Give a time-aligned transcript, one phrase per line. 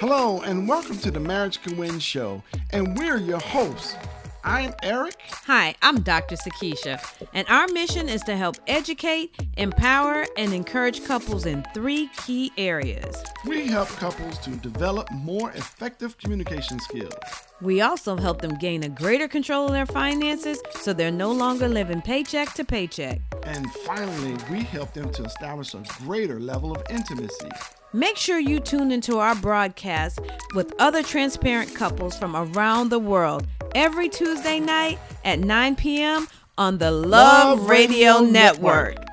[0.00, 2.40] Hello, and welcome to the Marriage Can Win show.
[2.70, 3.96] And we're your hosts.
[4.44, 5.16] I'm Eric.
[5.46, 6.36] Hi, I'm Dr.
[6.36, 7.02] Sakisha,
[7.34, 13.24] and our mission is to help educate, empower, and encourage couples in three key areas.
[13.44, 17.12] We help couples to develop more effective communication skills.
[17.60, 21.66] We also help them gain a greater control of their finances so they're no longer
[21.66, 23.20] living paycheck to paycheck.
[23.42, 27.50] And finally, we help them to establish a greater level of intimacy.
[27.94, 30.20] Make sure you tune into our broadcast
[30.54, 36.28] with other transparent couples from around the world every Tuesday night at 9 p.m.
[36.58, 38.96] on the Love, Love Radio, Radio, Network.
[38.96, 39.04] Network.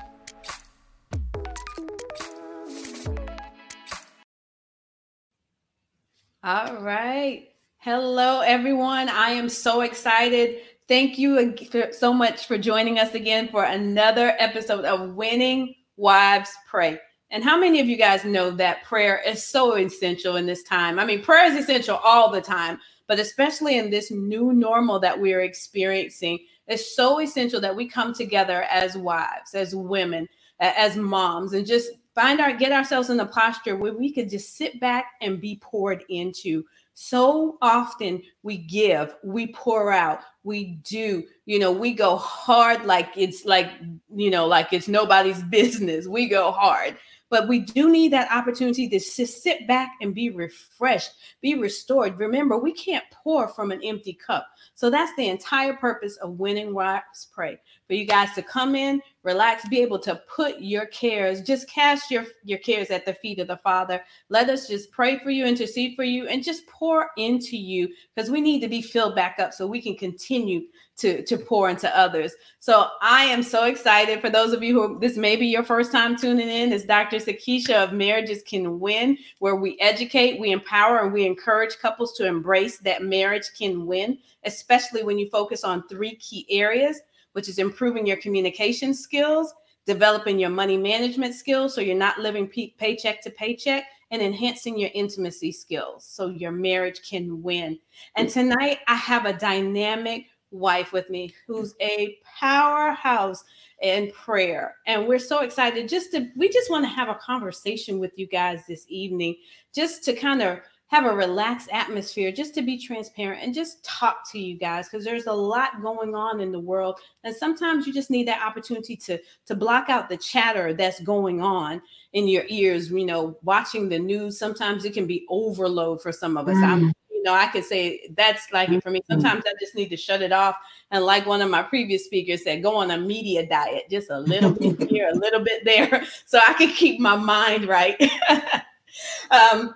[6.44, 7.48] All right.
[7.78, 9.08] Hello, everyone.
[9.08, 10.60] I am so excited.
[10.86, 11.56] Thank you
[11.92, 17.00] so much for joining us again for another episode of Winning Wives Pray.
[17.30, 20.98] And how many of you guys know that prayer is so essential in this time?
[20.98, 25.18] I mean, prayer is essential all the time, but especially in this new normal that
[25.18, 30.28] we're experiencing, it's so essential that we come together as wives, as women,
[30.60, 34.56] as moms, and just find our get ourselves in a posture where we could just
[34.56, 36.64] sit back and be poured into.
[36.94, 43.10] So often we give, we pour out, we do, you know, we go hard like
[43.16, 43.70] it's like,
[44.14, 46.06] you know, like it's nobody's business.
[46.06, 46.96] We go hard.
[47.28, 52.18] But we do need that opportunity to sit back and be refreshed, be restored.
[52.18, 54.46] Remember, we can't pour from an empty cup.
[54.74, 59.00] So that's the entire purpose of Winning Wives Pray for you guys to come in,
[59.22, 63.38] relax, be able to put your cares, just cast your, your cares at the feet
[63.38, 64.02] of the Father.
[64.28, 68.30] Let us just pray for you, intercede for you, and just pour into you because
[68.30, 70.62] we need to be filled back up so we can continue
[70.96, 72.32] to, to pour into others.
[72.58, 75.92] So I am so excited for those of you who this may be your first
[75.92, 76.72] time tuning in.
[76.72, 77.18] Is Dr.
[77.18, 82.26] Sakisha of Marriages Can Win, where we educate, we empower, and we encourage couples to
[82.26, 87.00] embrace that marriage can win, especially when you focus on three key areas
[87.36, 89.52] which is improving your communication skills,
[89.84, 94.78] developing your money management skills so you're not living pay- paycheck to paycheck, and enhancing
[94.78, 97.78] your intimacy skills so your marriage can win.
[98.16, 103.44] And tonight I have a dynamic wife with me who's a powerhouse
[103.82, 104.76] in prayer.
[104.86, 108.26] And we're so excited just to, we just want to have a conversation with you
[108.26, 109.36] guys this evening,
[109.74, 114.30] just to kind of have a relaxed atmosphere just to be transparent and just talk
[114.30, 117.92] to you guys because there's a lot going on in the world and sometimes you
[117.92, 122.44] just need that opportunity to to block out the chatter that's going on in your
[122.48, 126.56] ears you know watching the news sometimes it can be overload for some of us
[126.56, 126.64] mm.
[126.64, 126.92] I'm,
[127.26, 129.20] know i could say that's like it for me mm-hmm.
[129.20, 130.56] sometimes i just need to shut it off
[130.90, 134.20] and like one of my previous speakers said go on a media diet just a
[134.20, 138.00] little bit here a little bit there so i can keep my mind right
[139.30, 139.74] um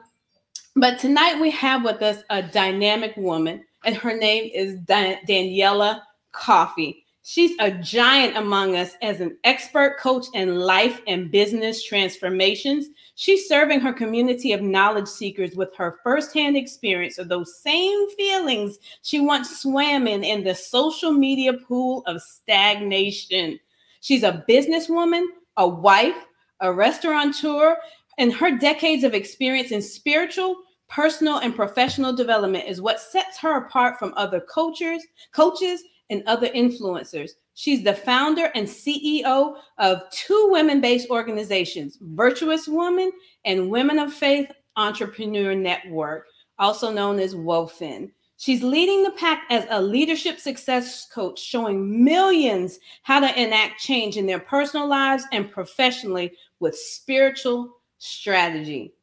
[0.77, 6.01] but tonight we have with us a dynamic woman, and her name is Dan- Daniela
[6.33, 7.05] Coffey.
[7.23, 12.87] She's a giant among us as an expert coach in life and business transformations.
[13.21, 18.79] She's serving her community of knowledge seekers with her firsthand experience of those same feelings
[19.03, 23.61] she once swam in in the social media pool of stagnation.
[24.01, 25.27] She's a businesswoman,
[25.59, 26.17] a wife,
[26.61, 27.77] a restaurateur,
[28.17, 30.57] and her decades of experience in spiritual,
[30.89, 36.49] personal, and professional development is what sets her apart from other coaches, coaches, and other
[36.49, 37.33] influencers.
[37.61, 43.13] She's the founder and CEO of two women-based organizations, Virtuous Woman
[43.45, 46.25] and Women of Faith Entrepreneur Network,
[46.59, 48.13] also known as WOFN.
[48.39, 54.17] She's leading the pack as a leadership success coach, showing millions how to enact change
[54.17, 58.95] in their personal lives and professionally with spiritual strategy.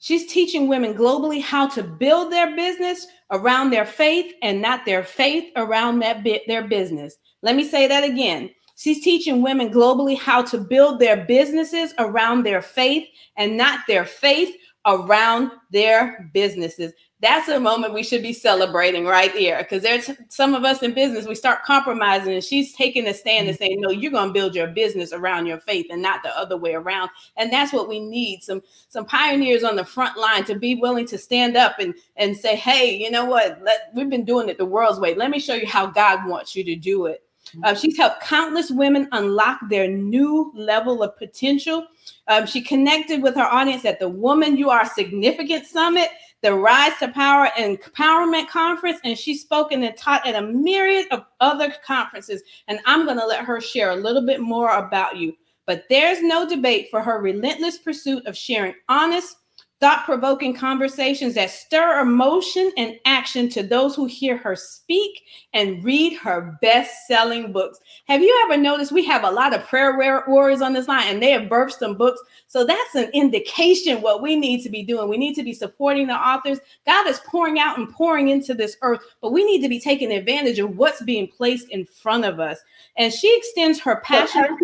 [0.00, 5.02] She's teaching women globally how to build their business around their faith and not their
[5.02, 7.16] faith around that bit their business.
[7.46, 8.50] Let me say that again.
[8.76, 14.04] She's teaching women globally how to build their businesses around their faith and not their
[14.04, 14.52] faith
[14.84, 16.92] around their businesses.
[17.20, 20.92] That's a moment we should be celebrating right there because there's some of us in
[20.92, 23.64] business we start compromising and she's taking a stand and mm-hmm.
[23.64, 26.56] saying no you're going to build your business around your faith and not the other
[26.56, 27.10] way around.
[27.36, 31.06] And that's what we need some some pioneers on the front line to be willing
[31.06, 33.62] to stand up and and say hey you know what?
[33.62, 35.14] Let, we've been doing it the world's way.
[35.14, 37.25] Let me show you how god wants you to do it
[37.62, 41.86] uh, she's helped countless women unlock their new level of potential.
[42.28, 46.10] Um, she connected with her audience at the Woman You Are Significant Summit
[46.42, 51.06] the Rise to Power and Empowerment Conference, and she's spoken and taught at a myriad
[51.10, 52.42] of other conferences.
[52.68, 55.34] And I'm going to let her share a little bit more about you.
[55.66, 59.38] But there's no debate for her relentless pursuit of sharing honest,
[59.80, 65.84] thought provoking conversations that stir emotion and action to those who hear her speak and
[65.84, 67.78] read her best selling books.
[68.06, 71.22] Have you ever noticed we have a lot of prayer warriors on this line and
[71.22, 72.20] they have birthed some books?
[72.46, 75.10] So that's an indication what we need to be doing.
[75.10, 76.58] We need to be supporting the authors.
[76.86, 80.10] God is pouring out and pouring into this earth, but we need to be taking
[80.12, 82.58] advantage of what's being placed in front of us.
[82.96, 84.56] And she extends her passion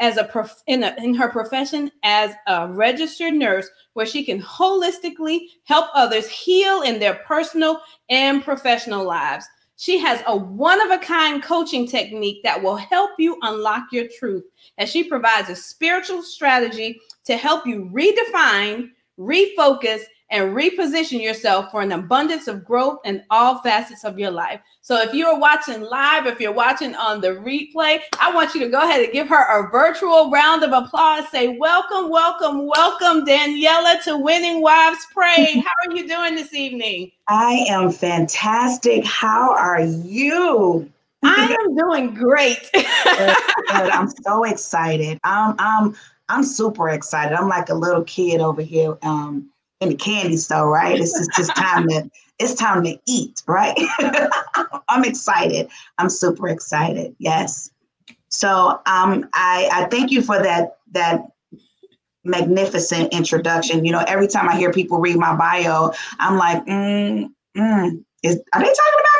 [0.00, 4.40] as a prof- in, a, in her profession as a registered nurse where she can
[4.42, 9.46] holistically help others heal in their personal and professional lives.
[9.76, 14.08] She has a one of a kind coaching technique that will help you unlock your
[14.18, 14.44] truth
[14.78, 21.82] as she provides a spiritual strategy to help you redefine, refocus, and reposition yourself for
[21.82, 24.60] an abundance of growth in all facets of your life.
[24.80, 28.68] So if you're watching live, if you're watching on the replay, I want you to
[28.68, 31.28] go ahead and give her a virtual round of applause.
[31.30, 35.62] Say, Welcome, welcome, welcome, Daniela, to Winning Wives Pray.
[35.66, 37.10] How are you doing this evening?
[37.28, 39.04] I am fantastic.
[39.04, 40.90] How are you?
[41.22, 42.70] I am doing great.
[42.72, 42.84] good,
[43.68, 43.90] good.
[43.90, 45.18] I'm so excited.
[45.24, 45.94] I'm I'm
[46.28, 47.34] I'm super excited.
[47.34, 48.96] I'm like a little kid over here.
[49.02, 49.50] Um,
[49.80, 50.98] in the candy store, right?
[50.98, 53.76] It's just, just time to it's time to eat, right?
[54.88, 55.68] I'm excited.
[55.98, 57.14] I'm super excited.
[57.18, 57.70] Yes.
[58.28, 61.22] So um, I I thank you for that that
[62.24, 63.84] magnificent introduction.
[63.84, 68.40] You know, every time I hear people read my bio, I'm like, mm, mm, is
[68.54, 69.19] are they talking about?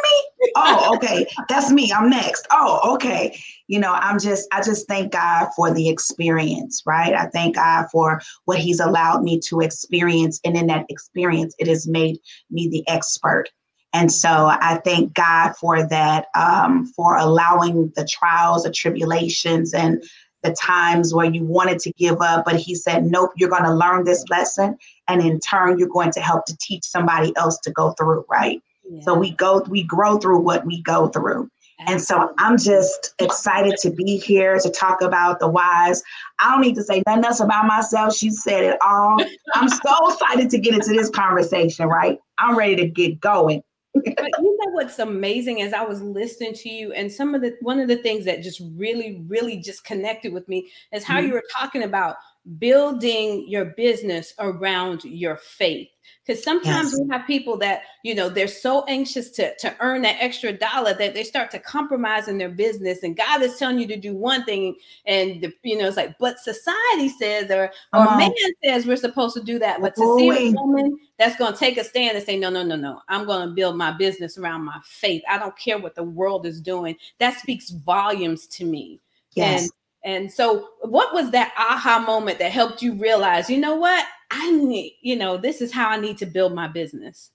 [0.57, 1.27] Oh, okay.
[1.49, 1.93] That's me.
[1.93, 2.47] I'm next.
[2.51, 3.39] Oh, okay.
[3.69, 7.15] You know, I'm just I just thank God for the experience, right?
[7.15, 11.69] I thank God for what he's allowed me to experience and in that experience it
[11.69, 12.19] has made
[12.51, 13.47] me the expert.
[13.93, 20.03] And so I thank God for that, um, for allowing the trials, the tribulations, and
[20.43, 23.75] the times where you wanted to give up, but he said, Nope, you're going to
[23.75, 24.79] learn this lesson.
[25.09, 28.63] And in turn, you're going to help to teach somebody else to go through, right?
[29.03, 31.49] So we go, we grow through what we go through.
[31.87, 36.03] And so I'm just excited to be here to talk about the wives.
[36.39, 38.15] I don't need to say nothing else about myself.
[38.15, 39.19] She said it all.
[39.55, 42.19] I'm so excited to get into this conversation, right?
[42.39, 43.63] I'm ready to get going.
[43.95, 47.57] but you know what's amazing as I was listening to you, and some of the
[47.61, 51.29] one of the things that just really, really just connected with me is how mm-hmm.
[51.29, 52.17] you were talking about
[52.59, 55.89] building your business around your faith
[56.25, 57.01] because sometimes yes.
[57.01, 60.95] we have people that you know they're so anxious to to earn that extra dollar
[60.95, 64.15] that they start to compromise in their business and god is telling you to do
[64.15, 64.77] one thing
[65.07, 68.33] and the, you know it's like but society says or or um, man
[68.65, 71.77] says we're supposed to do that but to see a woman that's going to take
[71.77, 74.65] a stand and say no no no no i'm going to build my business around
[74.65, 75.23] my faith.
[75.29, 76.97] I don't care what the world is doing.
[77.19, 79.01] That speaks volumes to me.
[79.33, 79.63] Yes.
[79.63, 79.71] and
[80.05, 84.51] and so, what was that aha moment that helped you realize, you know what, I
[84.51, 87.31] need, you know, this is how I need to build my business?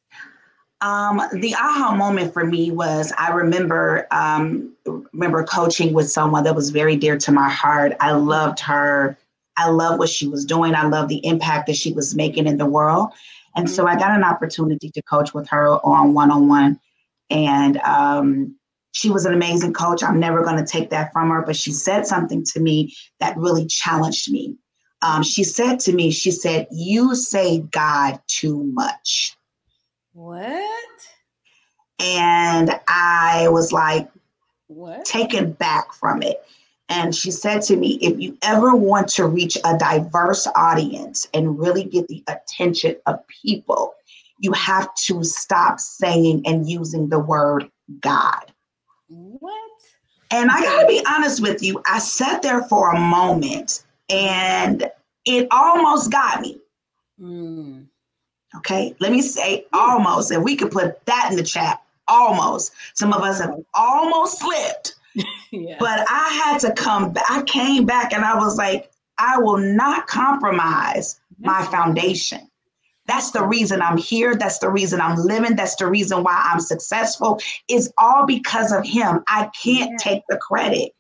[0.81, 4.73] Um, the aha moment for me was I remember um,
[5.13, 7.93] remember coaching with someone that was very dear to my heart.
[7.99, 9.17] I loved her.
[9.57, 10.75] I love what she was doing.
[10.75, 13.09] I love the impact that she was making in the world.
[13.55, 16.79] And so I got an opportunity to coach with her on one on one.
[17.29, 18.55] And um,
[18.95, 20.01] she was an amazing coach.
[20.01, 23.35] I'm never going to take that from her, but she said something to me that
[23.35, 24.55] really challenged me.
[25.01, 29.35] Um, she said to me, she said, You say God too much.
[30.13, 30.63] What?
[31.99, 34.09] And I was like,
[34.67, 35.03] what?
[35.03, 36.41] Taken back from it.
[36.87, 41.59] And she said to me, If you ever want to reach a diverse audience and
[41.59, 43.93] really get the attention of people,
[44.39, 47.69] you have to stop saying and using the word
[47.99, 48.53] God.
[49.07, 49.71] What?
[50.31, 54.89] And I got to be honest with you, I sat there for a moment and
[55.25, 56.59] it almost got me.
[57.19, 57.85] Mm.
[58.57, 61.81] Okay, let me say almost, and we could put that in the chat.
[62.07, 62.71] Almost.
[62.93, 64.95] Some of us have almost slipped.
[65.51, 65.77] yes.
[65.79, 67.25] But I had to come back.
[67.29, 72.49] I came back and I was like, I will not compromise my foundation.
[73.07, 74.35] That's the reason I'm here.
[74.35, 75.55] That's the reason I'm living.
[75.55, 77.39] That's the reason why I'm successful.
[77.67, 79.23] It's all because of him.
[79.27, 79.97] I can't yeah.
[79.99, 80.91] take the credit.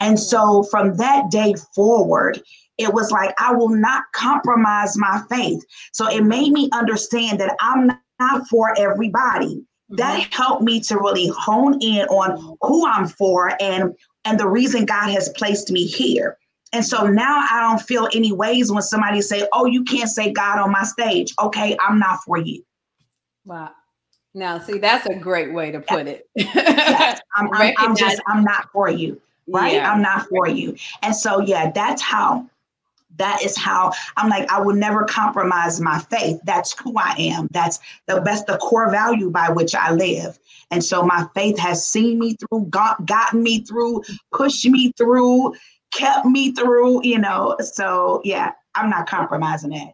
[0.00, 2.42] And so from that day forward,
[2.78, 5.62] it was like, I will not compromise my faith.
[5.92, 9.56] So it made me understand that I'm not for everybody.
[9.56, 9.96] Mm-hmm.
[9.96, 14.84] That helped me to really hone in on who I'm for and and the reason
[14.84, 16.38] God has placed me here.
[16.72, 20.32] And so now I don't feel any ways when somebody say, "Oh, you can't say
[20.32, 22.64] God on my stage." Okay, I'm not for you.
[23.44, 23.70] Wow.
[24.34, 26.28] Now, see, that's a great way to put it.
[26.34, 27.20] yes.
[27.36, 29.74] I'm, I'm, I'm, just, I'm not for you, right?
[29.74, 29.92] Yeah.
[29.92, 30.76] I'm not for you.
[31.02, 32.48] And so, yeah, that's how,
[33.18, 36.40] that is how I'm like, I will never compromise my faith.
[36.44, 37.48] That's who I am.
[37.50, 40.38] That's the best, the core value by which I live.
[40.70, 44.02] And so my faith has seen me through, got, gotten me through,
[44.32, 45.52] pushed me through,
[45.92, 47.56] kept me through, you know.
[47.60, 49.92] So yeah, I'm not compromising that.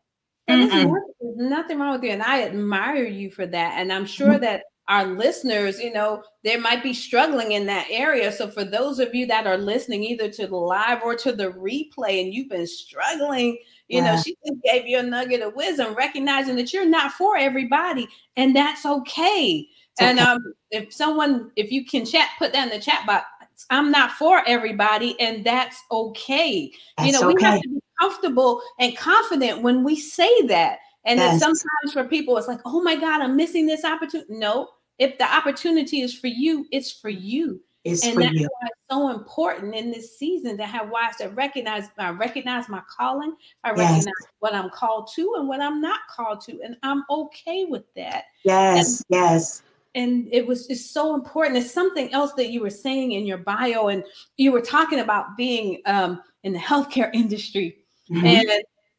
[0.49, 0.90] And there's
[1.37, 2.11] nothing wrong with you.
[2.11, 3.75] And I admire you for that.
[3.76, 4.40] And I'm sure mm-hmm.
[4.40, 8.33] that our listeners, you know, they might be struggling in that area.
[8.33, 11.50] So for those of you that are listening either to the live or to the
[11.50, 14.14] replay and you've been struggling, you yeah.
[14.14, 18.09] know, she just gave you a nugget of wisdom, recognizing that you're not for everybody,
[18.37, 19.69] and that's okay.
[20.00, 23.26] and um, if someone, if you can chat, put that in the chat box.
[23.70, 26.72] I'm not for everybody, and that's okay.
[26.96, 27.34] That's you know, okay.
[27.34, 30.78] we have to be comfortable and confident when we say that.
[31.04, 31.40] And yes.
[31.40, 34.34] then sometimes for people, it's like, oh my God, I'm missing this opportunity.
[34.34, 37.60] No, if the opportunity is for you, it's for you.
[37.84, 38.48] It's and for that's you.
[38.58, 42.82] why it's so important in this season to have wives that recognize I recognize my
[42.90, 43.34] calling,
[43.64, 43.78] I yes.
[43.78, 47.84] recognize what I'm called to and what I'm not called to, and I'm okay with
[47.94, 48.24] that.
[48.44, 49.62] Yes, and, yes.
[49.99, 51.57] And it was just so important.
[51.57, 54.05] It's something else that you were saying in your bio, and
[54.37, 57.78] you were talking about being um, in the healthcare industry,
[58.11, 58.26] mm-hmm.
[58.26, 58.50] and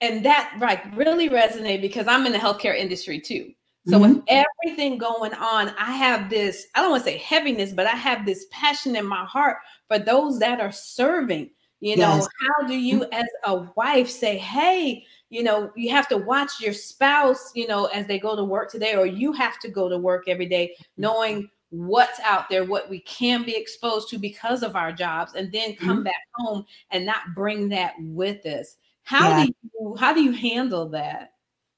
[0.01, 3.51] and that like really resonated because I'm in the healthcare industry too.
[3.87, 4.15] So mm-hmm.
[4.15, 7.95] with everything going on, I have this, I don't want to say heaviness, but I
[7.95, 11.49] have this passion in my heart for those that are serving.
[11.79, 16.17] You know, how do you as a wife say, hey, you know, you have to
[16.17, 19.69] watch your spouse, you know, as they go to work today, or you have to
[19.69, 24.17] go to work every day, knowing what's out there, what we can be exposed to
[24.17, 26.03] because of our jobs, and then come mm-hmm.
[26.03, 28.77] back home and not bring that with us.
[29.03, 29.45] How yeah.
[29.45, 31.33] do you how do you handle that?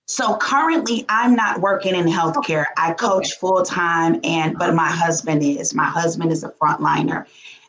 [0.08, 2.66] So currently, I'm not working in healthcare.
[2.76, 3.40] I coach okay.
[3.40, 5.74] full time, and but my husband is.
[5.74, 7.26] My husband is a frontliner,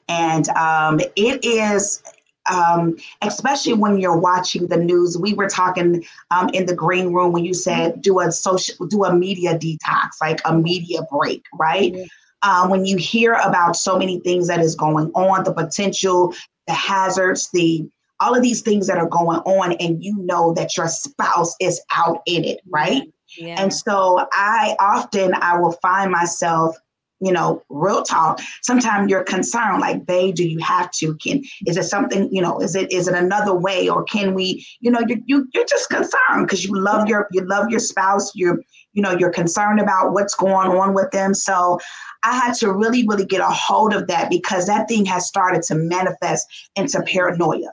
[0.09, 2.03] and um, it is
[2.51, 5.17] um, especially when you're watching the news.
[5.19, 9.05] We were talking um, in the green room when you said do a social, do
[9.05, 11.95] a media detox, like a media break, right?
[11.95, 12.05] Yeah.
[12.45, 16.35] Um, when you hear about so many things that is going on, the potential,
[16.67, 17.87] the hazards, the
[18.23, 21.81] all of these things that are going on and you know that your spouse is
[21.93, 23.03] out in it right
[23.37, 23.57] yeah.
[23.59, 26.77] and so i often i will find myself
[27.23, 31.77] you know real talk sometimes you're concerned like babe do you have to can is
[31.77, 35.01] it something you know is it is it another way or can we you know
[35.07, 38.59] you, you you're just concerned because you love your you love your spouse you're
[38.93, 41.79] you know you're concerned about what's going on with them so
[42.25, 45.63] I had to really, really get a hold of that because that thing has started
[45.65, 47.73] to manifest into paranoia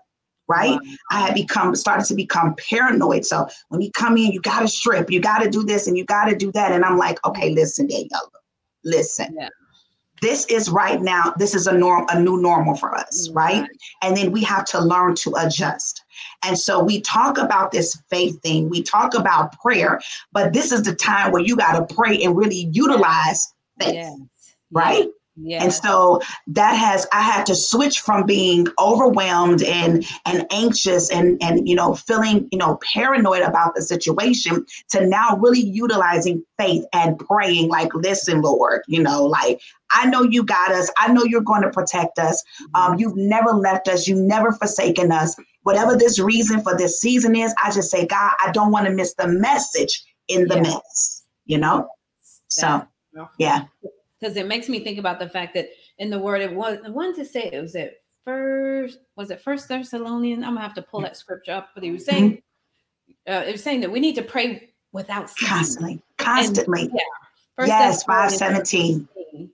[0.49, 0.79] right?
[1.11, 3.23] I had become started to become paranoid.
[3.23, 5.95] So when you come in, you got to strip, you got to do this, and
[5.95, 6.71] you got to do that.
[6.71, 8.38] And I'm like, okay, listen, Daniela,
[8.83, 9.35] listen.
[9.37, 9.49] Yeah.
[10.21, 11.33] This is right now.
[11.37, 13.37] This is a norm, a new normal for us, mm-hmm.
[13.37, 13.69] right?
[14.01, 16.03] And then we have to learn to adjust.
[16.43, 18.69] And so we talk about this faith thing.
[18.69, 22.35] We talk about prayer, but this is the time where you got to pray and
[22.35, 24.19] really utilize faith, yes.
[24.71, 25.07] right?
[25.41, 25.63] Yes.
[25.63, 31.41] And so that has I had to switch from being overwhelmed and and anxious and
[31.41, 36.83] and you know feeling you know paranoid about the situation to now really utilizing faith
[36.93, 40.91] and praying like listen Lord you know like I know you got us.
[40.97, 42.43] I know you're going to protect us.
[42.75, 44.07] Um, you've never left us.
[44.07, 45.35] You've never forsaken us.
[45.63, 48.91] Whatever this reason for this season is I just say God I don't want to
[48.91, 51.89] miss the message in the mess you know?
[52.47, 52.87] So
[53.37, 53.65] yeah
[54.19, 56.89] because it makes me think about the fact that in the word it was I
[56.89, 60.43] wanted to say it was it first was it first Thessalonian?
[60.43, 63.31] I'm gonna have to pull that scripture up, but he was saying mm-hmm.
[63.33, 65.47] uh, it was saying that we need to pray without ceasing.
[65.47, 66.81] constantly, constantly.
[66.83, 67.01] And, yeah.
[67.55, 69.07] First yes, five seventeen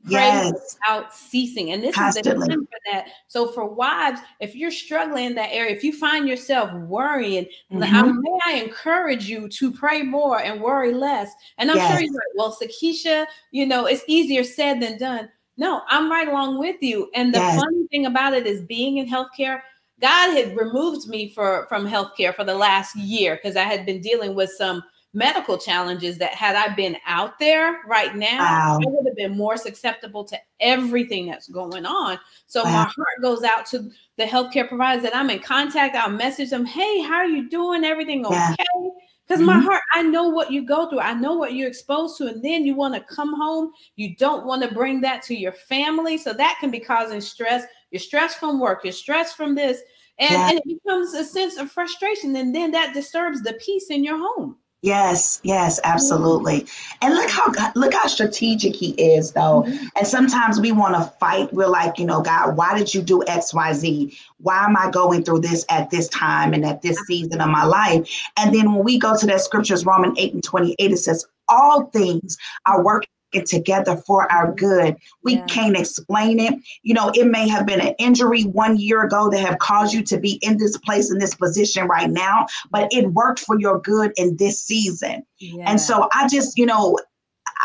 [0.07, 0.51] yes.
[0.51, 1.71] without ceasing.
[1.71, 2.31] And this Constantly.
[2.31, 3.07] is the time for that.
[3.27, 8.21] So for wives, if you're struggling in that area, if you find yourself worrying, mm-hmm.
[8.21, 11.31] may I encourage you to pray more and worry less.
[11.57, 11.91] And I'm yes.
[11.91, 15.29] sure you're like, well, Sakisha, you know, it's easier said than done.
[15.57, 17.09] No, I'm right along with you.
[17.15, 17.59] And the yes.
[17.59, 19.61] funny thing about it is being in healthcare,
[20.01, 24.01] God had removed me for from healthcare for the last year because I had been
[24.01, 24.83] dealing with some
[25.15, 28.79] medical challenges that had I been out there right now, wow.
[28.81, 32.19] I would have been more susceptible to everything that's going on.
[32.48, 32.72] So wow.
[32.72, 35.95] my heart goes out to the healthcare providers that I'm in contact.
[35.95, 37.86] I'll message them, hey, how are you doing?
[37.86, 38.36] Everything okay?
[38.36, 38.89] Yeah.
[39.25, 39.57] Because mm-hmm.
[39.57, 41.00] my heart, I know what you go through.
[41.00, 42.27] I know what you're exposed to.
[42.27, 43.72] And then you want to come home.
[43.95, 46.17] You don't want to bring that to your family.
[46.17, 47.63] So that can be causing stress.
[47.89, 48.81] You're stressed from work.
[48.84, 49.81] You're stressed from this.
[50.19, 50.50] And, yeah.
[50.50, 52.36] and it becomes a sense of frustration.
[52.36, 54.57] And then that disturbs the peace in your home.
[54.85, 56.67] Yes, yes, absolutely.
[57.01, 59.63] And look how look how strategic he is though.
[59.63, 59.85] Mm-hmm.
[59.95, 61.51] And sometimes we want to fight.
[61.51, 64.15] We're like, you know, God, why did you do XYZ?
[64.37, 67.63] Why am I going through this at this time and at this season of my
[67.63, 68.07] life?
[68.37, 71.85] And then when we go to that scriptures, Romans 8 and 28, it says, all
[71.87, 72.37] things
[72.67, 74.95] are working it together for our good.
[75.23, 75.45] We yeah.
[75.45, 76.55] can't explain it.
[76.83, 80.03] You know, it may have been an injury one year ago that have caused you
[80.03, 83.79] to be in this place, in this position right now, but it worked for your
[83.79, 85.23] good in this season.
[85.39, 85.65] Yeah.
[85.69, 86.97] And so I just, you know,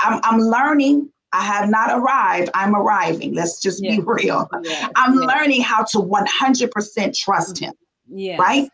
[0.02, 2.50] I'm, I'm learning I have not arrived.
[2.54, 3.34] I'm arriving.
[3.34, 4.50] Let's just be real.
[4.96, 7.72] I'm learning how to 100% trust him.
[8.08, 8.36] Yeah.
[8.36, 8.68] Right?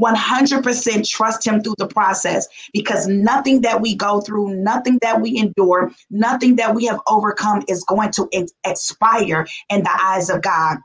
[0.00, 5.36] 100% trust him through the process because nothing that we go through, nothing that we
[5.38, 10.42] endure, nothing that we have overcome is going to ex- expire in the eyes of
[10.42, 10.78] God.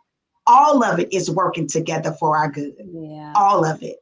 [0.46, 2.74] All of it is working together for our good.
[2.80, 3.34] Yeah.
[3.36, 3.98] All of it.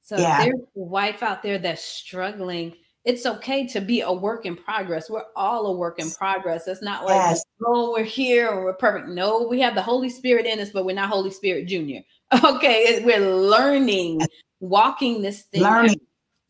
[0.00, 0.44] So yeah.
[0.44, 2.74] there's a wife out there that's struggling.
[3.04, 5.10] It's okay to be a work in progress.
[5.10, 6.68] We're all a work in progress.
[6.68, 7.44] It's not like, yes.
[7.66, 9.08] oh, we're here or we're perfect.
[9.08, 12.02] No, we have the Holy Spirit in us, but we're not Holy Spirit Junior.
[12.44, 14.22] Okay, we're learning,
[14.60, 16.00] walking this thing, learning.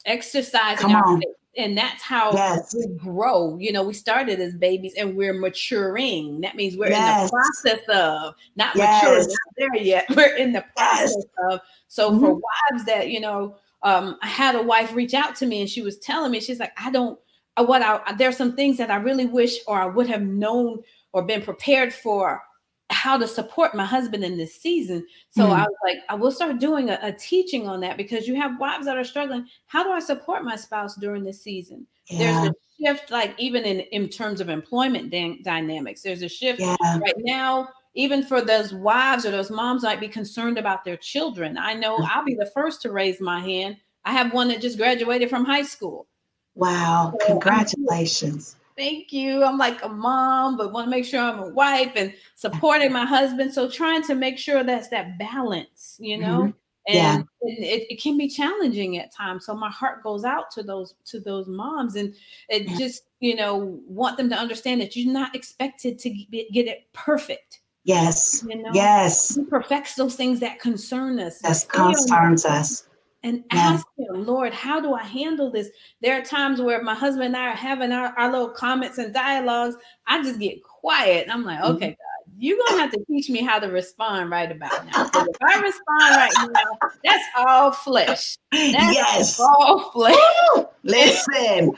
[0.07, 1.29] exercising Come our faith.
[1.57, 2.75] And that's how yes.
[2.75, 3.59] we grow.
[3.59, 6.41] You know, we started as babies and we're maturing.
[6.41, 7.23] That means we're yes.
[7.23, 9.29] in the process of not mature, not
[9.59, 10.07] there yet.
[10.17, 11.15] We're in the process
[11.51, 11.61] of.
[11.89, 12.21] So mm-hmm.
[12.21, 15.69] for wives that, you know, um, I had a wife reach out to me and
[15.69, 17.19] she was telling me, she's like, I don't,
[17.57, 20.83] uh, what I, there's some things that I really wish or I would have known
[21.13, 22.43] or been prepared for
[22.91, 25.07] how to support my husband in this season.
[25.31, 25.53] So mm-hmm.
[25.53, 28.61] I was like, I will start doing a, a, teaching on that because you have
[28.61, 29.47] wives that are struggling.
[29.67, 31.87] How do I support my spouse during this season?
[32.09, 32.19] Yeah.
[32.19, 36.77] There's a shift, like even in, in terms of employment dynamics, there's a shift yeah.
[36.99, 37.69] right now.
[37.95, 41.59] Even for those wives or those moms might be concerned about their children.
[41.59, 42.11] I know mm-hmm.
[42.11, 43.77] I'll be the first to raise my hand.
[44.05, 46.07] I have one that just graduated from high school.
[46.55, 49.45] Wow, so congratulations thank you.
[49.45, 53.05] I'm like a mom, but want to make sure I'm a wife and supporting my
[53.05, 53.53] husband.
[53.53, 56.39] So trying to make sure that's that balance, you know.
[56.39, 56.51] Mm-hmm.
[56.89, 57.23] And, yeah.
[57.43, 59.47] it, it, can be challenging at times.
[59.47, 62.13] So my heart goes out to those to those moms, and
[62.49, 62.77] it yeah.
[62.77, 67.61] just you know want them to understand that you're not expected to get it perfect.
[67.85, 68.45] Yes.
[68.49, 68.71] You know?
[68.73, 69.35] Yes.
[69.35, 71.39] He perfects those things that concern us.
[71.41, 72.85] That concerns us
[73.23, 75.69] and ask him, Lord, how do I handle this?
[76.01, 79.15] There are times where my husband and I are having our, our little comments and
[79.15, 79.77] dialogues.
[80.07, 81.29] I just get quiet.
[81.31, 81.91] I'm like, okay, mm-hmm.
[81.91, 85.05] God, you're gonna have to teach me how to respond right about now.
[85.15, 88.37] if I respond right now, that's all flesh.
[88.51, 90.17] That's yes, all flesh.
[90.57, 90.67] Woo!
[90.83, 91.73] Listen,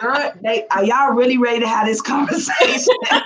[0.00, 2.94] girl, they, are y'all really ready to have this conversation?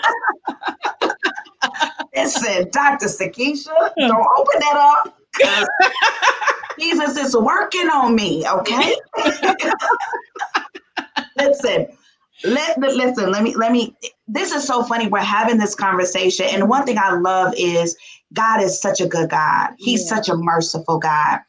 [2.15, 3.07] Listen, Dr.
[3.07, 3.67] Sakisha,
[3.99, 4.09] hmm.
[4.09, 5.19] don't open that up.
[6.79, 8.97] Jesus is working on me, okay?
[11.37, 11.87] listen,
[12.45, 13.97] let listen, let me let me
[14.27, 15.09] this is so funny.
[15.09, 16.47] We're having this conversation.
[16.51, 17.97] And one thing I love is
[18.33, 19.71] God is such a good God.
[19.79, 20.17] He's yeah.
[20.17, 21.41] such a merciful God.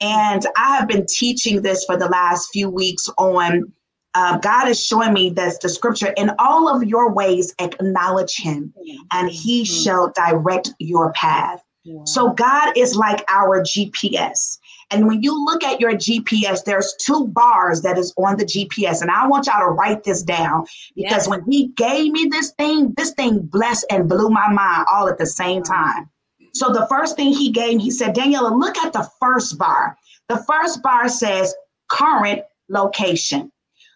[0.00, 3.70] And I have been teaching this for the last few weeks on
[4.14, 8.74] uh, God is showing me that the scripture in all of your ways acknowledge him
[9.12, 9.82] and he mm-hmm.
[9.82, 11.62] shall direct your path.
[12.04, 14.58] So God is like our GPS.
[14.90, 19.00] And when you look at your GPS, there's two bars that is on the GPS.
[19.02, 21.28] And I want y'all to write this down because yes.
[21.28, 25.18] when he gave me this thing, this thing blessed and blew my mind all at
[25.18, 26.08] the same time.
[26.52, 29.96] So the first thing he gave, me, he said, Daniela, look at the first bar.
[30.28, 31.54] The first bar says
[31.88, 33.50] current location.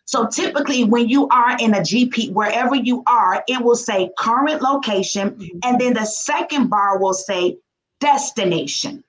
[0.06, 4.60] So typically, when you are in a GP, wherever you are, it will say current
[4.60, 5.30] location.
[5.30, 5.58] Mm-hmm.
[5.64, 7.56] And then the second bar will say
[8.00, 9.02] destination.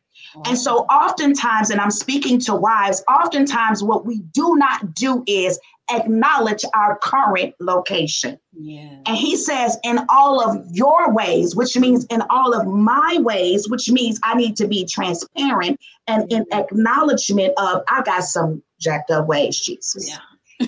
[0.45, 5.59] And so, oftentimes, and I'm speaking to wives, oftentimes what we do not do is
[5.91, 8.37] acknowledge our current location.
[8.51, 8.97] Yeah.
[9.05, 13.69] And he says, in all of your ways, which means in all of my ways,
[13.69, 19.11] which means I need to be transparent and in acknowledgement of I got some jacked
[19.11, 20.09] up ways, Jesus.
[20.09, 20.17] Yeah.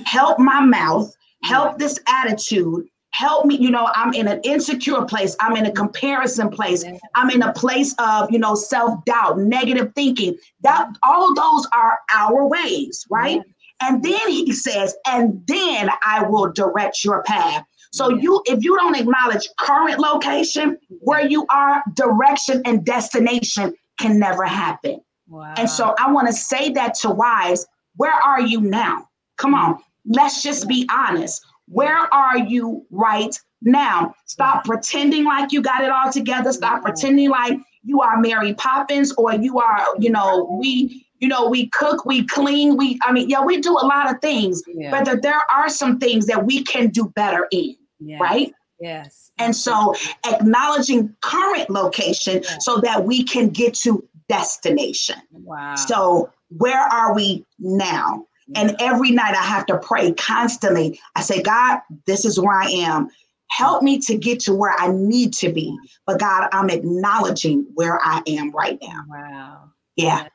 [0.05, 2.85] Help my mouth, help this attitude,
[3.17, 5.35] help me you know i'm in an insecure place.
[5.39, 6.83] I'm in a comparison place.
[7.15, 10.37] I'm in a place of you know self-doubt negative thinking.
[10.61, 13.41] That all those are our ways right?
[13.81, 17.63] And then he says and then i will direct your path.
[17.91, 24.19] So you if you don't acknowledge current location where you are direction and destination can
[24.19, 25.01] never happen.
[25.29, 25.55] Wow.
[25.57, 29.09] and so i want to say that to wives where are you now?
[29.37, 29.73] Come mm-hmm.
[29.73, 34.13] on let's just be honest where are you right now?
[34.25, 36.51] Stop pretending like you got it all together.
[36.53, 41.49] Stop pretending like you are Mary Poppins or you are, you know, we you know,
[41.49, 44.91] we cook, we clean, we, I mean, yeah, we do a lot of things, Yeah.
[44.91, 48.21] but there, there are some things that we can do better in, yes.
[48.21, 48.53] right?
[48.79, 49.31] Yes.
[49.39, 49.95] And so
[50.31, 55.15] acknowledging current location so that we can get to destination.
[55.31, 55.73] wow.
[55.73, 58.27] So where are we now?
[58.55, 60.99] And every night I have to pray constantly.
[61.15, 63.09] I say, God, this is where I am.
[63.49, 65.77] Help me to get to where I need to be.
[66.05, 69.03] But God, I'm acknowledging where I am right now.
[69.09, 69.63] wow.
[69.95, 70.27] Yeah.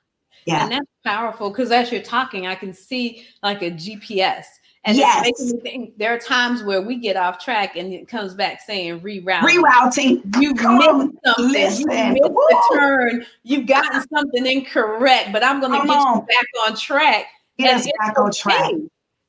[0.45, 0.65] Yeah.
[0.65, 4.45] And that's powerful because as you're talking, I can see like a GPS.
[4.85, 5.23] And Yes.
[5.29, 8.35] it's making me think there are times where we get off track and it comes
[8.35, 9.43] back saying reroute.
[9.43, 10.43] Rerouting.
[10.43, 11.53] You Come missed something.
[11.53, 11.89] listen.
[11.89, 12.47] You missed Woo.
[12.49, 13.27] the turn.
[13.45, 16.17] You've gotten something incorrect, but I'm going to get on.
[16.17, 17.27] you back on track.
[17.63, 18.71] Get And us it's back on track.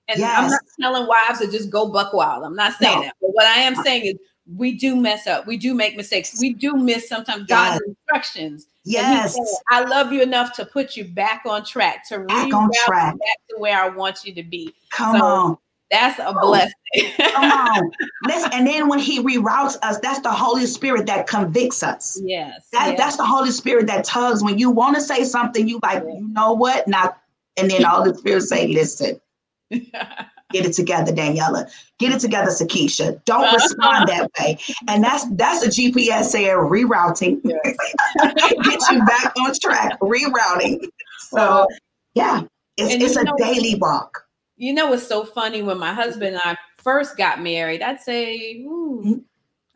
[0.09, 2.43] And I'm not telling wives to just go buck wild.
[2.43, 3.03] I'm not saying No.
[3.03, 3.15] that.
[3.21, 4.15] But what I am saying is
[4.53, 5.47] we do mess up.
[5.47, 6.37] We do make mistakes.
[6.41, 8.67] We do miss sometimes God's instructions.
[8.83, 9.35] Yes.
[9.35, 13.13] said, I love you enough to put you back on track, to Back on track.
[13.13, 14.73] back to where I want you to be.
[14.91, 15.57] Come So- on.
[15.91, 16.73] That's a blessing.
[17.19, 17.91] Come on.
[18.25, 22.19] Listen, and then when he reroutes us, that's the Holy Spirit that convicts us.
[22.25, 22.67] yes.
[22.71, 22.97] That, yes.
[22.97, 26.13] That's the Holy Spirit that tugs when you want to say something, you like, Yeah.
[26.15, 26.87] you know what?
[26.87, 27.15] Now,
[27.57, 29.19] and then all the Holy Spirit say, listen,
[29.71, 31.69] get it together, Daniela.
[31.99, 33.23] Get it together, Sakisha.
[33.25, 34.57] Don't respond that way.
[34.87, 37.41] And that's that's a GPS saying rerouting.
[37.43, 40.79] get you back on track, rerouting.
[41.19, 41.67] So
[42.13, 42.41] yeah,
[42.77, 44.25] it's, And it's a know- daily walk.
[44.57, 48.57] you know what's so funny when my husband and I first got married, I'd say
[48.61, 49.23] ooh, Mhm.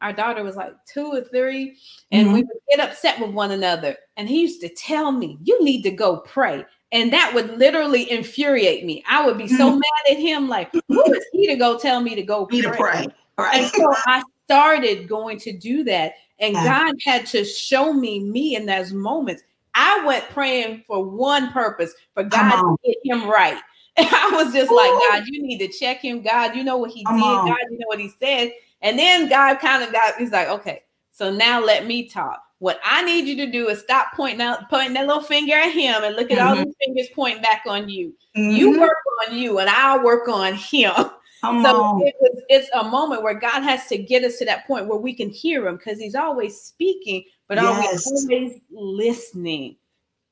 [0.01, 1.77] our daughter was like two or three,
[2.11, 2.47] and we Mm-hmm.
[2.49, 3.95] would get upset with one another.
[4.17, 6.65] And he used to tell me, You need to go pray.
[6.91, 9.03] And that would literally infuriate me.
[9.09, 9.79] I would be so Mhm.
[9.79, 12.71] mad at him, like, who is he to go tell me to go Need to
[12.71, 13.07] pray.
[13.37, 16.13] And so I started going to do that.
[16.39, 16.53] And.
[16.53, 19.41] God had to show me me in those moments.
[19.73, 23.59] I went praying for one purpose for God to get him right.
[23.95, 26.21] And I was just like, God, you need to check him.
[26.21, 27.23] God, you know what he Come did.
[27.23, 27.47] on.
[27.47, 28.53] God, you know what he said.
[28.81, 32.41] And then God kind of got, he's like, okay, so now let me talk.
[32.59, 35.71] What I need you to do is stop pointing out, pointing that little finger at
[35.71, 36.65] him and look at all Mhm.
[36.65, 38.15] these fingers pointing back on you.
[38.33, 38.79] You Mhm.
[38.79, 40.93] work on you and I'll work on him.
[41.41, 44.65] Come So it was, it's a moment where God has to get us to that
[44.65, 48.07] point where we can hear him because he's always speaking, but are we Yes.
[48.07, 49.77] always listening?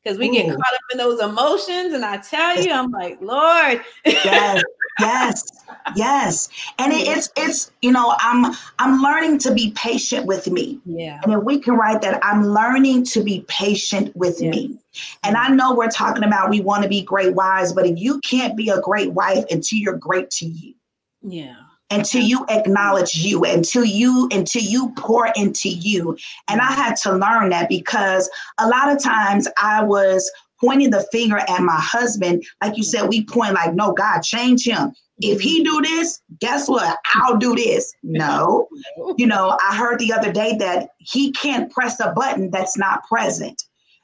[0.04, 1.94] Because we get caught up in those emotions.
[1.94, 4.64] And I tell you, I'm like, Lord, yes
[5.00, 5.52] yes
[5.96, 6.50] yes.
[6.80, 10.80] And it, it's it's you know i'm i'm learning to be patient with me.
[10.86, 11.20] Yeah.
[11.24, 14.78] and if we can write that i'm learning to be patient with me.
[15.24, 18.20] And i know we're talking about we want to be great wives but if you
[18.22, 20.74] can't be a great wife until you're great to you.
[21.22, 21.56] Yeah.
[21.92, 26.18] until you acknowledge you until you until you pour into you.
[26.48, 28.30] And i had to learn that because
[28.60, 33.08] a lot of times i was pointing the finger at my husband like you said
[33.08, 34.92] we point like no god change him
[35.22, 38.68] if he do this guess what i'll do this no
[39.18, 43.04] you know i heard the other day that he can't press a button that's not
[43.08, 43.64] present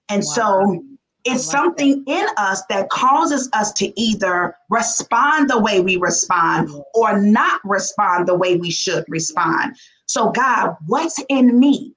[0.09, 0.83] and so
[1.23, 6.69] it's like something in us that causes us to either respond the way we respond
[6.93, 9.75] or not respond the way we should respond.
[10.07, 11.93] So, God, what's in me?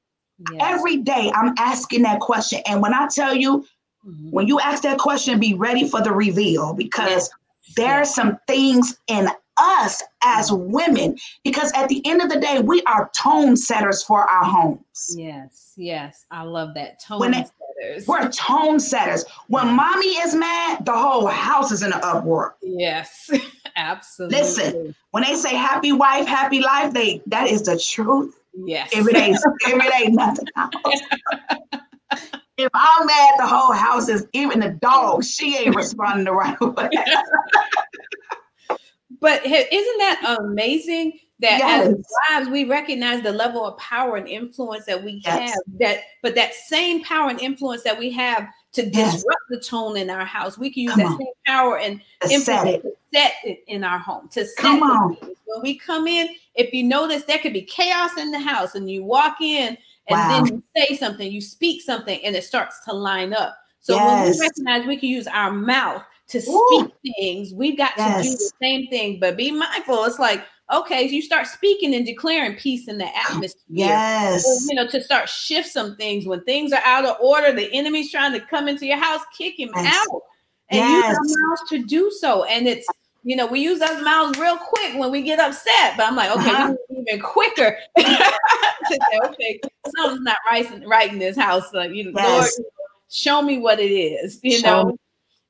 [0.53, 0.59] Yeah.
[0.61, 2.61] Every day I'm asking that question.
[2.67, 3.65] And when I tell you,
[4.07, 4.31] Mhm.
[4.31, 7.31] when you ask that question, be ready for the reveal because
[7.77, 11.17] there are some things in us as women.
[11.45, 15.15] Because at the end of the day, we are tone setters for our homes.
[15.17, 16.27] Yes, yes.
[16.31, 17.01] I love that.
[17.01, 18.07] Tone it- setters.
[18.07, 19.25] We're tone setters.
[19.49, 22.57] When mommy is mad, the whole house is in an uproar.
[22.63, 23.31] Yes,
[23.77, 24.39] absolutely.
[24.39, 24.95] Listen.
[25.11, 28.35] When they say happy wife, happy life, they that is the truth.
[28.55, 28.91] Yes.
[28.93, 31.01] If it ain't, if it ain't nothing else.
[32.57, 35.25] if I'm mad, the whole house is even the dog.
[35.25, 36.91] She ain't responding the right way.
[39.21, 41.89] But isn't that amazing that Yes.
[41.89, 45.51] as wives we recognize the level of power and influence that we Yes.
[45.51, 49.13] have that but that same power and influence that we have to Yes.
[49.15, 51.19] disrupt the tone in our house we can use Come that on.
[51.19, 52.83] same power and To set influence it.
[52.83, 55.17] to set it in our home to set Come on.
[55.47, 58.91] when we come in if you notice there could be chaos in the house and
[58.91, 59.77] you walk in
[60.09, 60.29] and Wow.
[60.29, 64.23] then you say something you speak something and it starts to line up so when
[64.23, 66.67] we recognize we can use our mouth to Ooh.
[66.91, 69.21] speak things, we've got to do the same thing.
[69.21, 70.05] But be mindful.
[70.05, 73.53] It's like, okay, you start speaking and declaring peace in the atmosphere.
[73.69, 73.93] Or,
[74.33, 74.67] Yes.
[74.69, 78.11] you know, to start shift some things when things are out of order, the enemy's
[78.11, 79.95] trying to come into your house, kick him Yes.
[79.95, 80.23] out,
[80.71, 81.15] and use Yes.
[81.15, 82.45] our mouths to do so.
[82.45, 82.89] And it's
[83.25, 86.31] you know, we use our mouths real quick when we get upset, but I'm like,
[86.39, 86.75] okay, Uh-huh.
[86.91, 89.61] even quicker say, okay,
[89.97, 91.73] something's not right, right in this house.
[91.73, 92.61] Like, you, Lord, Yes.
[93.11, 94.85] show me what it is, you Show know.
[94.89, 94.95] me.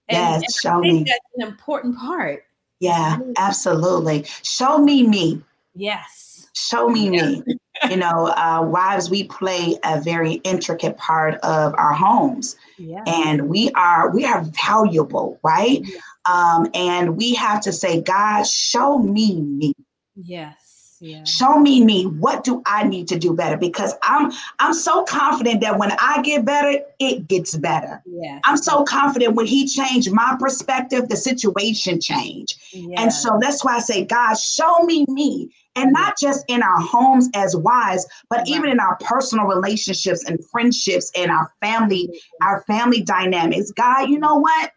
[0.08, 1.04] And, Yes, and show I think me.
[1.04, 2.44] that's an important part.
[2.80, 4.24] Yeah, absolutely.
[4.42, 5.42] Show me me.
[5.74, 6.48] Yes.
[6.54, 7.42] Show me me.
[7.90, 13.02] You know, uh, wives, we play a very intricate part of our homes, Yeah.
[13.06, 15.80] and we are we are valuable, right?
[15.82, 15.98] Yeah.
[16.30, 19.74] Um, and we have to say, God, show me me.
[20.14, 20.63] Yes.
[21.04, 21.22] Yeah.
[21.24, 22.06] Show me me.
[22.06, 23.58] What do I need to do better?
[23.58, 28.02] Because I'm I'm so confident that when I get better, it gets better.
[28.06, 28.40] Yes.
[28.46, 32.58] I'm so confident when He changed my perspective, the situation changed.
[32.72, 33.02] Yeah.
[33.02, 35.50] And so that's why I say, God, show me me.
[35.76, 36.26] And not mm-hmm.
[36.26, 41.30] just in our homes as wives, but even in our personal relationships and friendships and
[41.30, 42.08] our family,
[42.40, 43.72] our family dynamics.
[43.72, 44.70] God, you know what?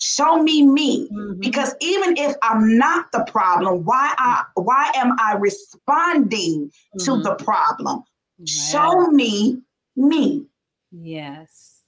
[0.00, 1.08] Show me me.
[1.08, 1.40] Mhm.
[1.40, 7.22] Because even if I'm not the problem, why I why am I responding to Mhm.
[7.22, 7.96] the problem?
[7.98, 8.44] Wow.
[8.46, 9.62] Show me
[9.96, 10.46] me.
[10.90, 11.80] Yes.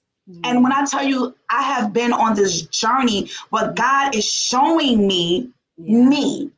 [0.43, 5.07] And when I tell you I have been on this journey, what God is showing
[5.07, 5.97] me Yeah.
[5.97, 6.51] me.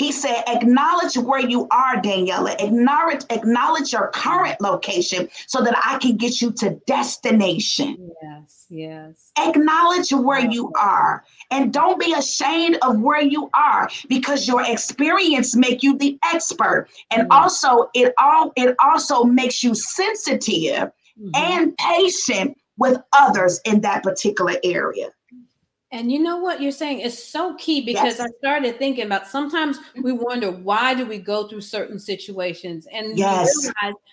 [0.00, 2.58] He said, acknowledge where you are, Daniela.
[2.58, 8.10] Acknowledge, acknowledge your current location so that I can get you to destination.
[8.22, 8.64] Yes.
[8.70, 9.30] Yes.
[9.38, 15.54] Acknowledge where you are and don't be ashamed of where you are because your experience
[15.54, 16.88] make you the expert.
[17.10, 17.38] And Yeah.
[17.38, 21.30] also it all it also makes you sensitive Mhm.
[21.36, 25.08] and patient with others in that particular area.
[25.92, 28.20] And you know what you're saying is so key because Yes.
[28.20, 30.02] I started thinking about sometimes mm-hmm.
[30.02, 33.70] we wonder why do we go through certain situations and Yes.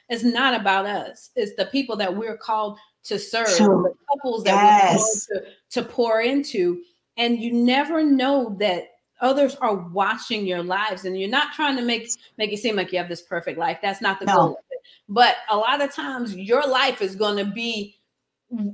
[0.09, 1.29] it's not about us.
[1.35, 5.87] It's the people that we're called to serve, the couples that we're called to, to
[5.87, 6.81] pour into.
[7.15, 8.89] And you never know that
[9.21, 12.91] others are watching your lives and you're not trying to make make it seem like
[12.91, 13.77] you have this perfect life.
[13.81, 14.35] That's not the No.
[14.35, 14.79] goal of it.
[15.09, 17.96] But a lot of times your life is going to be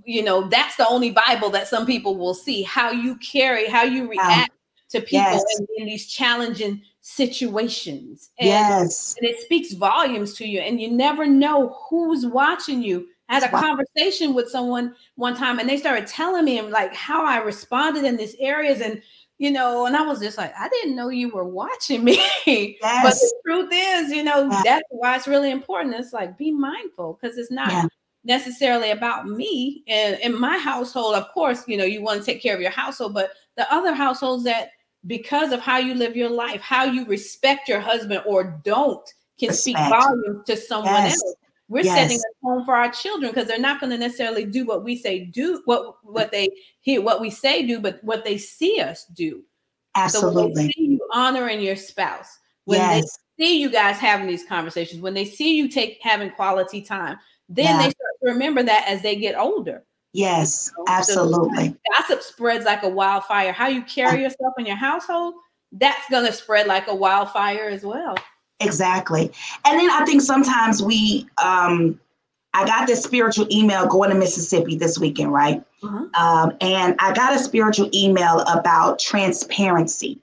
[0.06, 3.84] you know that's the only bible that some people will see how you carry how
[3.84, 4.52] you react
[4.90, 5.44] to people Yes.
[5.60, 9.16] in, in these challenging situations and, Yes.
[9.20, 13.44] and it speaks volumes to you and you never know who's watching you I had
[13.44, 18.04] a conversation with someone one time and they started telling me like how i responded
[18.04, 19.02] in these areas and
[19.40, 23.14] you know and i was just like i didn't know you were watching me but
[23.14, 24.62] the truth is you know Yeah.
[24.64, 27.86] that's why it's really important it's like be mindful because it's not Yeah.
[28.24, 32.42] Necessarily about me and in my household of course you know you want to take
[32.42, 34.70] care of your household but the other households that
[35.08, 39.52] because of how you live your life how you respect your husband or don't can
[39.52, 39.90] speak Respect.
[39.90, 41.22] volumes to someone Yes.
[41.22, 41.36] else
[41.70, 41.96] we're Yes.
[41.96, 44.96] setting a tone for our children because they're not going to necessarily do what we
[44.96, 49.06] say do what what they hear what we say do but what they see us
[49.08, 49.44] do
[49.96, 50.74] absolutely so when they Absolutely.
[50.74, 53.18] see you honoring your spouse when Yes.
[53.38, 57.18] they see you guys having these conversations when they see you take having quality time
[57.50, 57.88] then Yeah.
[57.88, 59.84] they remember that as they get older
[60.16, 60.66] Yes.
[60.66, 61.76] So Absolutely.
[61.98, 65.34] gossip spreads like a wildfire how you carry yourself in your household
[65.72, 68.16] that's going to spread like a wildfire as well
[68.60, 69.32] Exactly.
[69.66, 72.00] And then I think sometimes we um
[72.56, 75.64] I got this spiritual email going to Mississippi this weekend, right?
[75.82, 76.06] Uh-huh.
[76.14, 80.20] Um, and I got a spiritual email about transparency.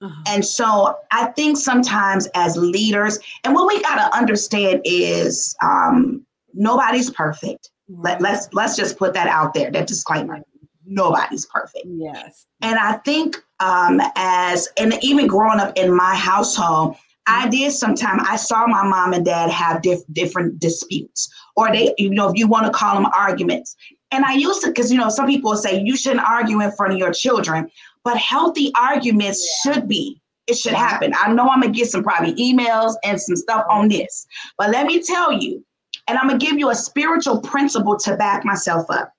[0.00, 0.22] Uh-huh.
[0.26, 6.24] And so I think sometimes as leaders, and what we got to understand is um,
[6.54, 7.70] nobody's perfect.
[7.88, 9.70] Let, let's let's just put that out there.
[9.70, 10.40] That disclaimer:
[10.86, 11.86] nobody's perfect.
[11.86, 17.72] yes And I think um, as and even growing up in my household, I did
[17.72, 22.28] sometimes I saw my mom and dad have diff- different disputes, or they, you know,
[22.28, 23.76] if you want to call them arguments.
[24.10, 26.92] And I used to, because you know, some people say you shouldn't argue in front
[26.92, 27.70] of your children,
[28.04, 30.20] but healthy arguments should be.
[30.46, 31.14] It should happen.
[31.18, 34.26] I know I'm gonna get some probably emails and some stuff on this,
[34.58, 35.64] but let me tell you,
[36.06, 39.12] and I'm gonna give you a spiritual principle to back myself up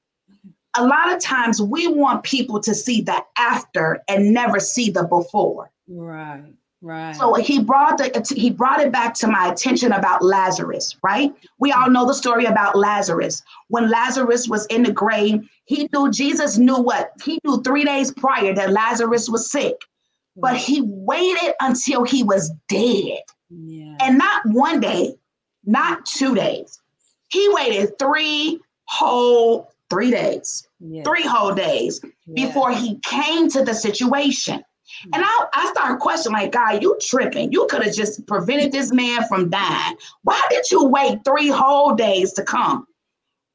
[0.78, 5.04] a lot of times we want people to see the after and never see the
[5.04, 5.71] before.
[5.88, 6.43] right
[6.82, 11.34] right So he brought the he brought it back to my attention about Lazarus, right?
[11.60, 13.41] We all know the story about Lazarus.
[13.69, 17.12] When Lazarus was in the grave, he knew Jesus knew what?
[17.24, 19.76] He knew 3 days prior that Lazarus was sick,
[20.36, 23.21] but he waited until he was dead.
[23.50, 25.15] yeah And not one day,
[25.65, 26.80] not 2 days.
[27.30, 30.67] He waited 3 whole 3 days.
[30.80, 32.45] yeah, 3 whole days yeah.
[32.45, 34.63] before he came to the situation.
[35.04, 35.10] Hmm.
[35.13, 37.51] And I, I started questioning, like, God, you tripping.
[37.51, 39.97] You could have just prevented this man from dying.
[40.23, 42.88] Why did you wait three whole days to come?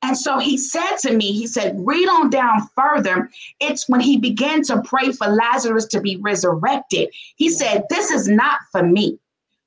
[0.03, 3.29] And so he said to me, he said, read on down further.
[3.61, 7.11] It's when he began to pray for Lazarus to be resurrected.
[7.37, 9.19] He said, This is not for me,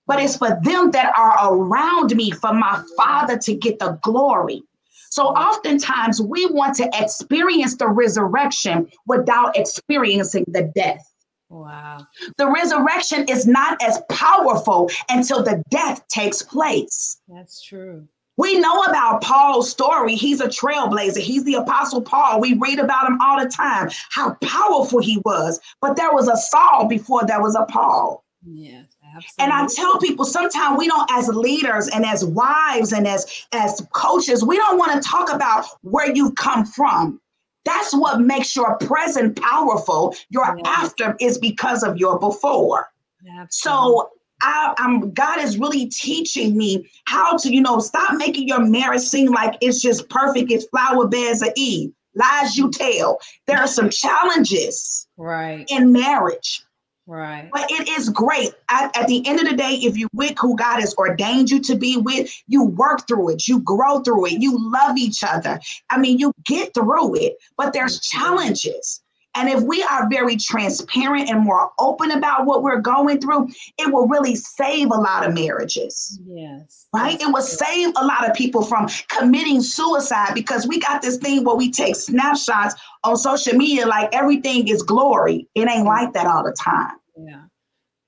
[0.08, 4.64] but it's for them that are around me, for my father to get the glory.
[5.10, 11.08] So oftentimes we want to experience the resurrection without experiencing the death.
[11.50, 12.08] Wow.
[12.38, 17.22] The resurrection is not as powerful until the death takes place.
[17.28, 18.08] That's true.
[18.38, 20.16] We know about Paul's story.
[20.16, 21.20] He's a trailblazer.
[21.20, 22.42] He's the apostle Paul.
[22.42, 25.60] We read about him all the time, how powerful he was.
[25.80, 28.24] But there was a Saul before there was a Paul.
[28.44, 29.44] Yes, absolutely.
[29.44, 33.86] And I tell people sometimes we don't, as leaders and as wives and as as
[33.94, 37.20] coaches, we don't want to talk about where you've come from.
[37.66, 40.16] That's what makes your present powerful.
[40.30, 42.90] Your after is because of your before.
[43.22, 43.50] Absolutely.
[43.52, 48.66] So I, I'm God is really teaching me how to, you know, stop making your
[48.66, 50.52] marriage seem like it's just perfect.
[50.52, 51.94] It's flower beds of Eve.
[52.16, 53.20] Lies you tell.
[53.48, 56.64] There are some challenges right, in marriage.
[57.06, 57.50] Right.
[57.52, 58.52] But it is great.
[58.70, 61.60] At, at the end of the day, if you with who God has ordained you
[61.62, 65.60] to be with, you work through it, you grow through it, you love each other.
[65.90, 69.03] I mean, you get through it, but there's challenges.
[69.36, 73.92] And if we are very transparent and more open about what we're going through, it
[73.92, 76.20] will really save a lot of marriages.
[76.26, 76.88] Yes.
[76.94, 77.20] Right?
[77.20, 77.42] It will true.
[77.42, 81.72] save a lot of people from committing suicide because we got this thing where we
[81.72, 85.48] take snapshots on social media like everything is glory.
[85.56, 86.92] It ain't like that all the time.
[87.18, 87.42] Yeah.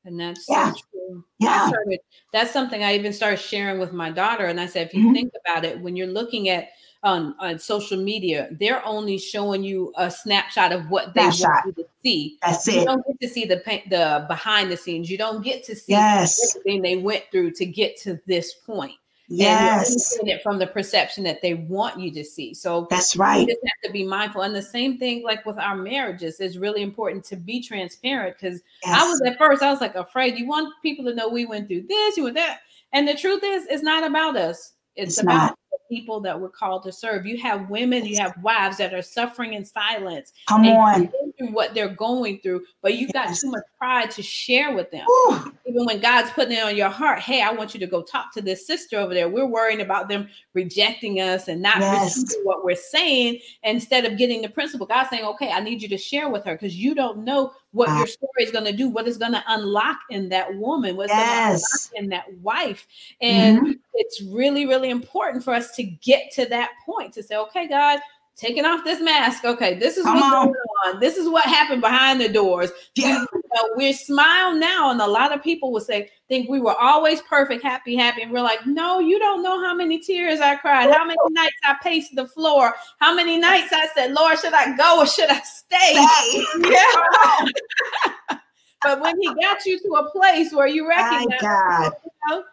[0.03, 0.71] And that's Yeah.
[0.73, 1.25] so true.
[1.39, 1.67] Yeah.
[1.67, 1.99] started,
[2.33, 4.45] that's something I even started sharing with my daughter.
[4.45, 5.13] And I said, if you Mhm.
[5.13, 6.69] think about it, when you're looking at
[7.05, 11.49] on, on social media, they're only showing you a snapshot of what they Snapshot.
[11.65, 12.37] want you to see.
[12.41, 12.79] That's You it.
[12.79, 15.09] You don't get to see the the behind the scenes.
[15.09, 16.57] You don't get to see Yes.
[16.57, 18.93] everything they went through to get to this point.
[19.29, 20.13] And you're Yes.
[20.13, 22.53] seeing it from the perception that they want you to see.
[22.53, 23.39] So That's right.
[23.41, 24.41] You just have to be mindful.
[24.41, 28.61] And the same thing, like with our marriages, is really important to be transparent because
[28.87, 30.37] I was at first, I was like afraid.
[30.37, 32.59] You want people to know we went through this, you went that.
[32.93, 34.73] And the truth is, it's not about us.
[34.95, 35.59] It's, It's about not.
[35.89, 37.25] People that we're called to serve.
[37.25, 41.09] You have women, you have wives that are suffering in silence Come on.
[41.37, 45.05] Through what they're going through, but you've got too much pride to share with them.
[45.07, 45.51] Whew.
[45.67, 48.31] Even when God's putting it on your heart, hey, I want you to go talk
[48.33, 49.27] to this sister over there.
[49.29, 52.17] We're worrying about them rejecting us and not Yes.
[52.17, 54.85] receiving what we're saying instead of getting the principle.
[54.85, 57.89] God's saying, okay, I need you to share with her because you don't know what
[57.89, 57.97] Wow.
[57.97, 61.11] your story is going to do, what is going to unlock in that woman, what's
[61.11, 61.59] going to unlock
[61.95, 62.85] in that wife.
[63.19, 63.75] And Mhm.
[63.95, 67.99] it's really, really important for us to get to that point to say, okay, God,
[68.35, 69.45] taking off this mask.
[69.45, 70.45] Okay, this is Come what's on.
[70.47, 70.55] going
[70.87, 70.99] on.
[70.99, 72.71] This is what happened behind the doors.
[72.95, 73.25] Yeah.
[73.33, 76.75] You know, we smile now, and a lot of people will say, think we were
[76.75, 78.21] always perfect, happy, happy.
[78.23, 81.55] And we're like, no, you don't know how many tears I cried, how many nights
[81.63, 85.29] I paced the floor, how many nights I said, Lord, should I go or should
[85.29, 85.93] I stay?
[85.93, 86.45] Hey.
[86.75, 88.37] Yeah.
[88.83, 92.43] but when he got you to a place where you recognize, you know,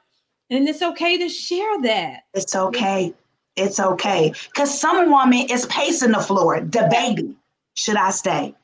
[0.51, 2.25] and it's okay to share that.
[2.35, 3.15] It's okay.
[3.57, 4.33] It's okay.
[4.47, 7.37] Because some woman is pacing the floor, debating,
[7.77, 8.55] should I stay?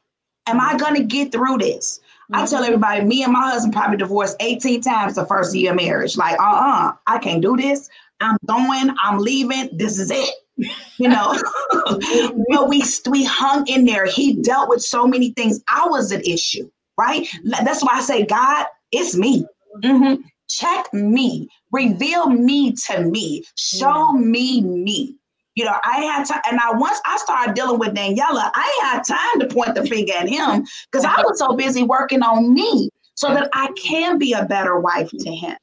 [0.46, 2.00] Am I going to get through this?
[2.32, 2.66] I tell Mhm.
[2.66, 6.16] everybody, me and my husband probably divorced 18 times the first year of marriage.
[6.16, 7.88] Like, uh-uh, I can't do this.
[8.20, 9.70] I'm going, I'm leaving.
[9.72, 10.30] This is it.
[10.98, 11.40] You know,
[11.84, 14.06] but we we hung in there.
[14.06, 15.62] He dealt with so many things.
[15.68, 17.28] I was an issue, right?
[17.44, 19.46] That's why I say, God, it's me.
[19.84, 20.24] Mhm.
[20.48, 25.16] Check me, reveal me to me, show me me.
[25.54, 29.02] You know, I had time, and I once I started dealing with Daniela, I had
[29.02, 32.90] time to point the finger at him because I was so busy working on me
[33.14, 35.56] so that I can be a better wife to him.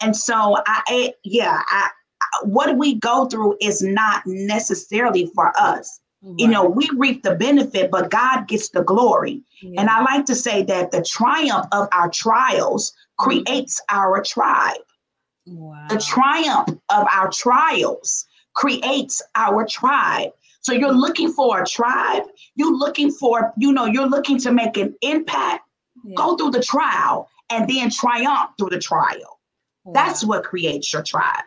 [0.00, 1.90] And so I, I yeah, I,
[2.44, 6.00] what we go through is not necessarily for us.
[6.38, 9.44] You know, we reap the benefit, but God gets the glory.
[9.62, 9.82] Yeah.
[9.82, 14.78] And I like to say that the triumph of our trials creates our tribe.
[15.46, 15.86] wow.
[15.88, 20.30] The triumph of our trials creates our tribe.
[20.60, 22.24] So you're looking for a tribe,
[22.56, 25.64] you're looking for, you know, you're looking to make an impact,
[26.04, 26.14] Yeah.
[26.16, 29.38] go through the trial and then triumph through the trial.
[29.92, 31.44] That's what creates your tribe.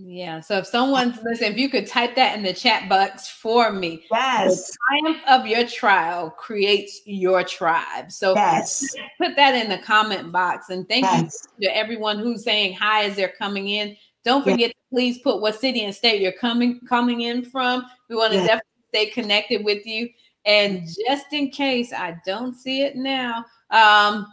[0.00, 0.40] Yeah.
[0.40, 4.04] So if someone's listen, if you could type that in the chat box for me,
[4.12, 4.70] Yes.
[4.88, 8.12] triumph of your trial creates your tribe.
[8.12, 8.94] So Yes.
[9.20, 10.70] put that in the comment box.
[10.70, 11.48] And thank Yes.
[11.58, 13.96] you to everyone who's saying hi as they're coming in.
[14.24, 17.84] Don't forget to please put what city and state you're coming coming in from.
[18.08, 20.08] We want to definitely stay connected with you.
[20.44, 24.26] And just in case I don't see it now, um,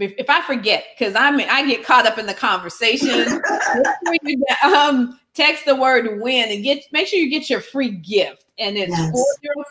[0.00, 3.40] if I forget, because I mean I get caught up in the conversation.
[4.04, 7.60] make sure you um text the word win and get make sure you get your
[7.60, 8.46] free gift.
[8.58, 9.10] And it's Yes.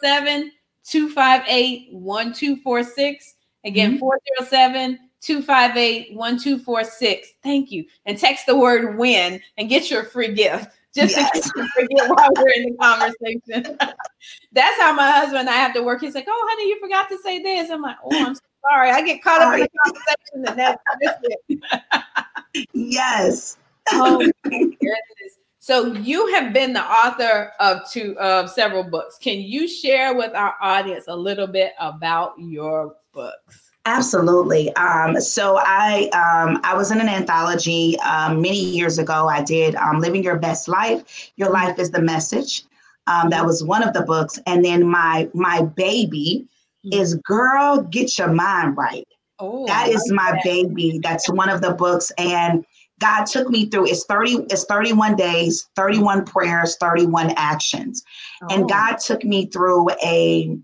[0.01, 0.51] 407
[0.83, 3.35] 258 1246.
[3.65, 3.99] Again, Mhm.
[3.99, 7.33] 407 258 1246.
[7.43, 7.85] Thank you.
[8.05, 10.67] And text the word win and get your free gift.
[10.95, 11.35] just yes.
[11.35, 13.77] in case you forget while we're in the conversation.
[14.53, 16.01] That's how my husband and I have to work.
[16.01, 18.33] He's like, "Oh, honey, you forgot to say this." I'm like, "Oh, I'm
[18.69, 18.91] sorry.
[18.91, 20.81] I get caught up in the conversation and that's
[21.23, 23.57] it." yes.
[23.91, 25.37] oh goodness.
[25.59, 29.17] So you have been the author of two of several books.
[29.19, 33.69] Can you share with our audience a little bit about your books?
[33.85, 34.75] Absolutely.
[34.75, 39.27] Um, so I um, I was in an anthology um, many years ago.
[39.27, 42.63] I did um, "Living Your Best Life." Your life is the message.
[43.07, 46.47] Um, that was one of the books, and then my my baby.
[46.91, 49.07] Is "Girl, Get Your Mind Right."
[49.39, 50.43] Oh, that is my that.
[50.43, 50.99] baby.
[51.01, 52.65] That's one of the books, and
[52.99, 53.87] God took me through.
[53.87, 54.37] It's thirty.
[54.49, 58.03] It's thirty-one days, thirty-one prayers, thirty-one actions,
[58.43, 58.47] oh.
[58.49, 60.57] and God took me through a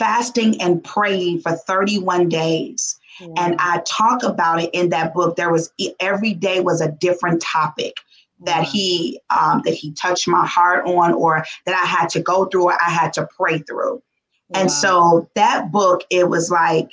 [0.00, 2.98] fasting and praying for 31 days.
[3.36, 5.36] And I talk about it in that book.
[5.36, 5.70] There was
[6.00, 7.98] every day was a different topic
[8.46, 12.46] that he um, that he touched my heart on, or that I had to go
[12.46, 14.02] through, or I had to pray through.
[14.50, 14.60] Wow.
[14.60, 16.92] And so that book, it was like,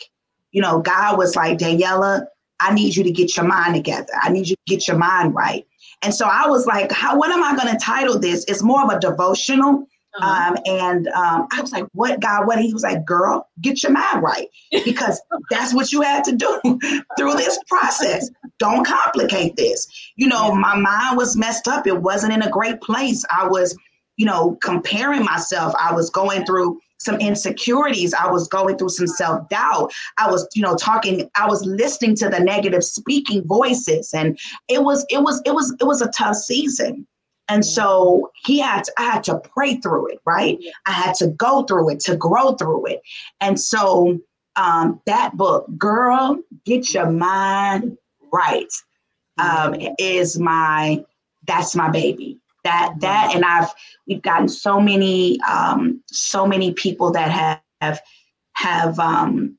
[0.52, 2.26] you know, God was like, Daniela,
[2.60, 4.14] I need you to get your mind together.
[4.22, 5.66] I need you to get your mind right.
[6.02, 8.46] And so I was like, how what am I going to title this?
[8.48, 9.88] It's more of a devotional
[10.20, 10.52] uh-huh.
[10.52, 12.60] Um, and um, I was like, what God, what?
[12.60, 14.48] He was like, girl, get your mind right.
[14.86, 16.60] Because that's what you had to do
[17.18, 18.30] through this process.
[18.58, 19.88] Don't complicate this.
[20.16, 21.86] You know, my mind was messed up.
[21.86, 23.24] It wasn't in a great place.
[23.36, 23.78] I was,
[24.18, 25.74] you know, comparing myself.
[25.80, 28.14] I was going through some insecurities.
[28.14, 29.92] I was going through some self doubt.
[30.18, 34.14] I was, you know, talking, I was listening to the negative speaking voices.
[34.14, 37.08] And it was, it was, it was, it was a tough season.
[37.50, 40.60] And so he had to, I had to pray through it, right?
[40.86, 43.02] I had to go through it to grow through it.
[43.40, 44.20] And so
[44.58, 47.98] um, that book, Girl, Get Your Mind
[48.34, 48.68] Right,
[49.38, 51.04] um, is my
[51.46, 52.40] that's my baby.
[52.68, 53.70] That that and I've
[54.08, 58.02] we've gotten so many um, so many people that have have,
[58.56, 59.58] have um,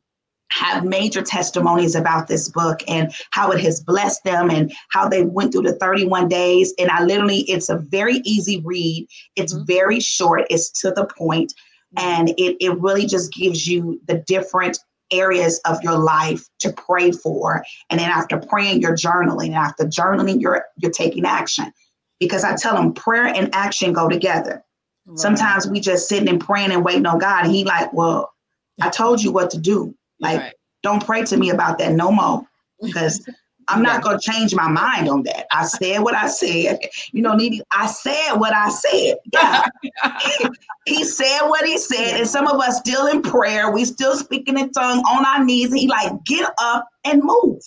[0.51, 5.23] have major testimonies about this book and how it has blessed them and how they
[5.23, 6.75] went through the 31 days.
[6.79, 9.07] And I literally, it's a very easy read.
[9.37, 9.65] It's mm-hmm.
[9.65, 11.55] very short, it's to the point,
[11.97, 14.79] and it, it really just gives you the different
[15.11, 17.65] areas of your life to pray for.
[17.89, 19.47] And then after praying, you're journaling.
[19.47, 21.73] And after journaling, you're you're taking action.
[22.21, 24.65] Because I tell them prayer and action go together.
[25.07, 25.19] Right.
[25.19, 27.45] Sometimes we just sitting and praying and waiting on God.
[27.45, 28.33] And he like, well,
[28.81, 29.95] I told you what to do.
[30.21, 30.55] Like, right.
[30.83, 32.47] don't pray to me about that no more
[32.83, 33.27] because
[33.69, 35.47] I'm not going to change my mind on that.
[35.53, 36.79] I said what I said.
[37.13, 39.17] You know, Needy, I said what I said.
[39.33, 39.63] Yeah.
[40.87, 42.19] he said what he said.
[42.19, 43.71] And some of us still in prayer.
[43.71, 45.73] We still speaking in tongue on our knees.
[45.73, 47.63] He like, get up and move.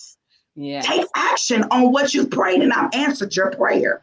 [0.56, 0.82] Yeah.
[0.82, 4.02] Take action on what you prayed and I've answered your prayer.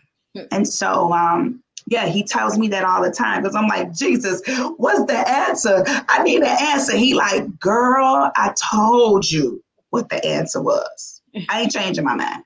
[0.52, 4.42] And so um, yeah, he tells me that all the time because I'm like, Jesus,
[4.76, 5.84] what's the answer?
[6.08, 6.96] I need an answer.
[6.96, 11.22] He like, girl, I told you what the answer was.
[11.48, 12.42] I ain't changing my mind.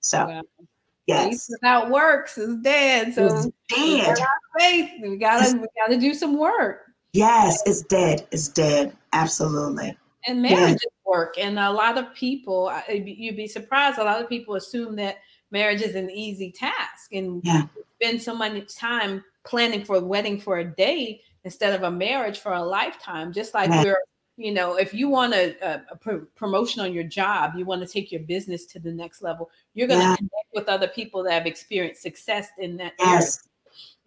[0.00, 0.42] So wow.
[1.06, 1.48] yes.
[1.50, 3.12] Without works is dead.
[3.14, 4.16] So it's dead.
[4.58, 4.90] faith.
[5.02, 6.82] We gotta we gotta do some work.
[7.12, 8.26] Yes, it's dead.
[8.30, 8.96] It's dead.
[9.12, 9.96] Absolutely.
[10.26, 11.36] And marriage is work.
[11.38, 15.18] And a lot of people, you'd be surprised, a lot of people assume that
[15.50, 17.12] marriage is an easy task.
[17.12, 17.66] And yeah
[18.00, 22.38] spend so much time planning for a wedding for a day instead of a marriage
[22.38, 23.32] for a lifetime.
[23.32, 23.84] Just like yeah.
[23.84, 24.02] we're,
[24.36, 27.80] you know, if you want a, a, a pr- promotion on your job, you want
[27.80, 30.16] to take your business to the next level, you're going to yeah.
[30.16, 33.08] connect with other people that have experienced success in that yes.
[33.08, 33.52] area.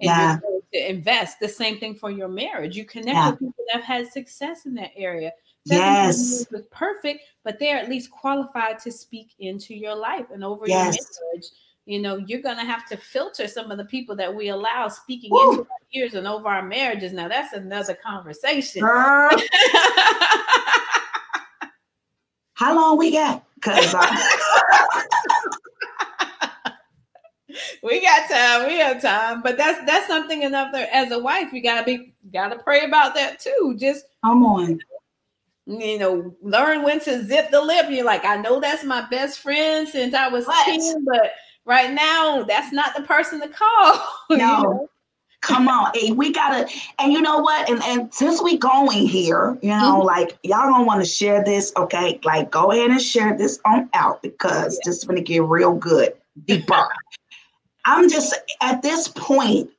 [0.01, 0.31] And yeah.
[0.31, 2.75] you're going to invest the same thing for your marriage.
[2.75, 3.29] You connect yeah.
[3.31, 5.31] with people that have had success in that area.
[5.67, 6.41] Doesn't yes.
[6.41, 10.65] It was perfect, but they're at least qualified to speak into your life and over
[10.67, 10.95] yes.
[10.95, 11.49] your marriage
[11.89, 15.31] you know, you're gonna have to filter some of the people that we allow speaking
[15.33, 17.13] into our ears and over our marriages.
[17.13, 18.83] Now that's another conversation.
[22.53, 23.43] How long we got?
[23.61, 24.37] Cause I-
[27.81, 28.67] we got time.
[28.67, 30.85] We have time, but that's that's something another.
[30.93, 33.75] As a wife, you gotta be gotta pray about that too.
[33.79, 34.79] Just come on.
[35.65, 37.87] You know, learn when to zip the lip.
[37.89, 40.65] You're like, I know that's my best friend since I was what?
[40.65, 41.31] 10, but
[41.65, 44.07] right now, that's not the person to call.
[44.31, 44.37] No.
[44.37, 44.89] know?
[45.41, 46.67] Come on, hey, we gotta,
[46.99, 47.69] and you know what?
[47.69, 50.05] And and since we going here, you know, mm-hmm.
[50.05, 52.19] like y'all don't want to share this, okay?
[52.25, 54.89] Like, go ahead and share this on out because yeah.
[54.89, 56.13] this is gonna get real good,
[56.45, 56.85] deeper.
[57.85, 59.69] I'm just at this point.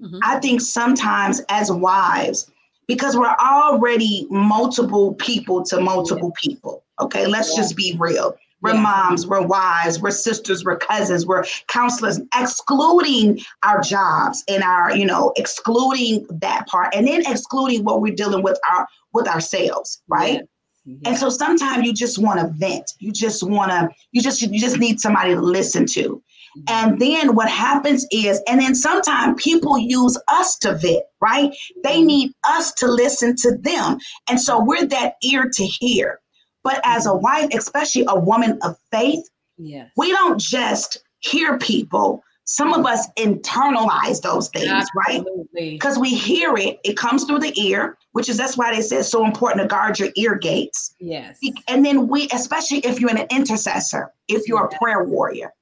[0.00, 0.18] Mm-hmm.
[0.22, 2.49] I think sometimes as wives,
[2.90, 6.82] because we're already multiple people to multiple people.
[6.98, 7.62] Okay, let's yeah.
[7.62, 8.80] just be real We're yeah.
[8.80, 15.06] moms, we're wives, we're sisters, we're cousins, we're counselors, excluding our jobs and our, you
[15.06, 20.38] know, excluding that part and then excluding what we're dealing with our with ourselves, right?
[20.38, 20.42] Yeah.
[20.84, 21.10] Yeah.
[21.10, 22.94] And so sometimes you just want to vent.
[22.98, 26.20] You just want to, you just, you just need somebody to listen to.
[26.68, 31.52] And then what happens is, and then sometimes people use us to vet, right?
[31.84, 32.06] They mm-hmm.
[32.06, 33.98] need us to listen to them.
[34.28, 36.20] And so we're that ear to hear.
[36.62, 39.24] But as a wife, especially a woman of faith,
[39.56, 39.90] yes.
[39.96, 42.22] we don't just hear people.
[42.44, 45.44] Some of us internalize those things, Absolutely.
[45.54, 45.70] right?
[45.72, 48.96] Because we hear it, it comes through the ear, which is that's why they say
[48.96, 50.94] it's so important to guard your ear gates.
[50.98, 51.38] Yes.
[51.68, 54.74] And then we, especially if you're an intercessor, if you're yes.
[54.74, 55.52] a prayer warrior,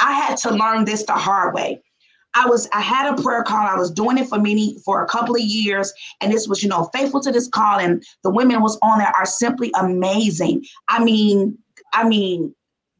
[0.00, 1.82] I had to learn this the hard way.
[2.34, 3.66] I was I had a prayer call.
[3.66, 6.68] I was doing it for many for a couple of years, and this was you
[6.68, 10.64] know faithful to this call, and the women was on there are simply amazing.
[10.88, 11.58] I mean,
[11.92, 12.54] I mean,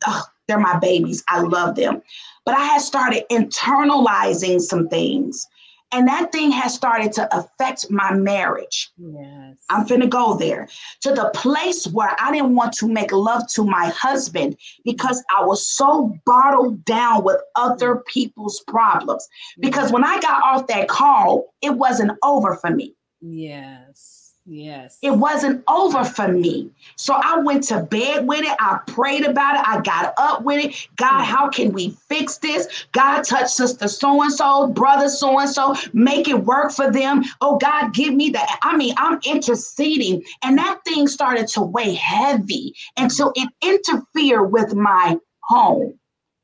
[0.07, 1.23] ugh, they're my babies.
[1.29, 2.03] I love them,
[2.45, 5.47] but I had started internalizing some things
[5.93, 8.91] and that thing has started to affect my marriage.
[8.97, 9.57] Yes.
[9.69, 10.69] I'm finna go there
[11.03, 15.45] to the place where I didn't want to make love to my husband because I
[15.45, 19.27] was so bottled down with other people's problems.
[19.59, 22.95] Because when I got off that call, it wasn't over for me.
[23.21, 24.20] Yes.
[24.53, 24.99] Yes.
[25.01, 26.71] It wasn't over for me.
[26.97, 28.57] So I went to bed with it.
[28.59, 29.63] I prayed about it.
[29.65, 30.89] I got up with it.
[30.97, 31.33] God, hmm.
[31.33, 32.87] how can we fix this?
[32.91, 37.23] God, touch sister so and so, brother so and so, make it work for them.
[37.41, 38.59] Oh, God, give me that.
[38.65, 40.25] I mean, I'm interceding.
[40.43, 45.97] And that thing started to weigh heavy until it interfered with my home.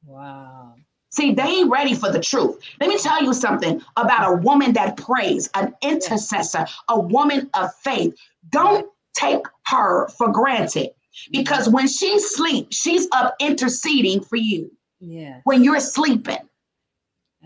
[0.04, 0.65] Wow.
[1.16, 2.58] See, they ain't ready for the truth.
[2.78, 7.74] Let me tell you something about a woman that prays, an intercessor, a woman of
[7.76, 8.14] faith.
[8.50, 10.90] Don't take her for granted
[11.32, 14.70] because when she sleeps, she's up interceding for you.
[15.00, 15.40] Yeah.
[15.44, 16.46] When you're sleeping.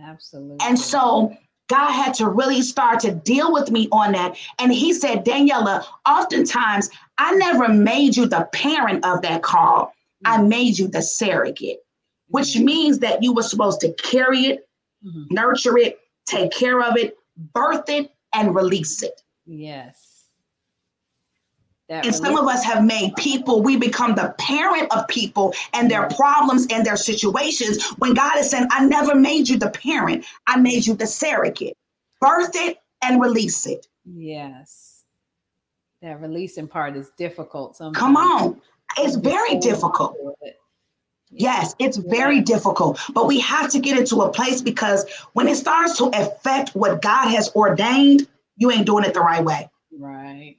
[0.03, 0.57] Absolutely.
[0.63, 1.37] And so
[1.69, 4.37] God had to really start to deal with me on that.
[4.59, 9.95] And he said, Daniela, oftentimes I never made you the parent of that call.
[10.25, 10.49] I mm.
[10.49, 11.79] made you the surrogate
[12.31, 14.69] which means that you were supposed to carry it,
[15.05, 15.25] mm-hmm.
[15.31, 17.17] nurture it, take care of it,
[17.55, 19.23] birth it, and release it.
[19.47, 20.27] Yes.
[21.89, 25.91] That and some of us have made people, we become the parent of people and
[25.91, 30.25] their problems and their situations when God is saying, I never made you the parent,
[30.47, 31.77] I made you the surrogate.
[32.21, 33.89] Birth it and release it.
[34.05, 35.05] Yes.
[36.01, 37.97] That releasing part is difficult sometimes.
[37.99, 38.61] Come on.
[38.99, 40.17] It's very difficult.
[41.33, 45.57] Yes, it's very difficult, but we have to get into a place because when it
[45.57, 48.27] starts to affect what God has ordained,
[48.57, 49.71] you ain't doing it the right way.
[49.97, 50.57] Right.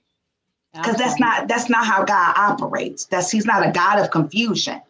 [0.73, 3.05] Because that's not that's not how God operates.
[3.05, 4.81] That's he's not a God of confusion.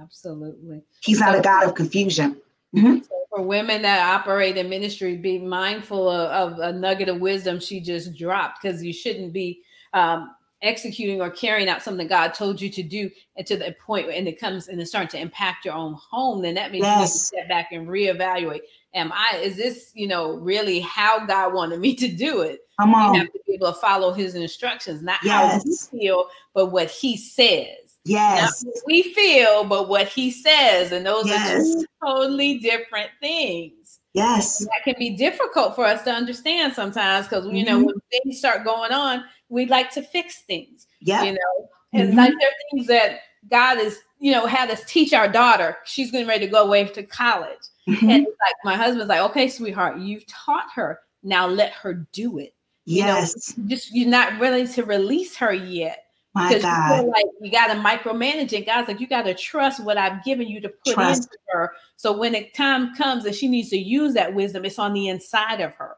[0.00, 0.82] Absolutely.
[1.00, 2.36] He's not a God of confusion.
[2.74, 3.00] Mm-hmm.
[3.00, 7.60] So for women that operate in ministry, be mindful of, of a nugget of wisdom
[7.60, 9.60] she just dropped because you shouldn't be
[9.92, 10.30] um,
[10.62, 14.26] executing or carrying out something God told you to do, and to the point and
[14.26, 16.94] it comes and it's starting to impact your own home, then that means yes.
[16.94, 18.60] you need to step back and reevaluate.
[18.94, 22.60] Am I is this, you know, really how God wanted me to do it?
[22.80, 23.14] Come on.
[23.14, 25.52] You have to be able to follow his instructions, not yes.
[25.52, 27.88] how we feel, but what he says.
[28.04, 28.64] Yes.
[28.86, 30.92] we feel, but what he says.
[30.92, 31.50] And those yes.
[31.52, 34.00] are two totally different things.
[34.18, 34.58] Yes.
[34.58, 37.86] That can be difficult for us to understand sometimes because, you know, mm-hmm.
[37.86, 40.86] when things start going on, we like to fix things.
[41.00, 41.22] Yeah.
[41.22, 42.18] You know, and mm-hmm.
[42.18, 45.76] like there are things that God is, you know, had us teach our daughter.
[45.84, 47.58] She's getting ready to go away to college.
[47.88, 48.10] Mm-hmm.
[48.10, 51.00] And like my husband's like, okay, sweetheart, you've taught her.
[51.22, 52.54] Now let her do it.
[52.84, 53.54] Yes.
[53.56, 56.04] You know, just you're not ready to release her yet.
[56.38, 57.02] My God.
[57.02, 58.66] You like you got to micromanage it.
[58.66, 61.24] God's like, you got to trust what I've given you to put trust.
[61.24, 61.72] into her.
[61.96, 65.08] So when the time comes and she needs to use that wisdom, it's on the
[65.08, 65.96] inside of her.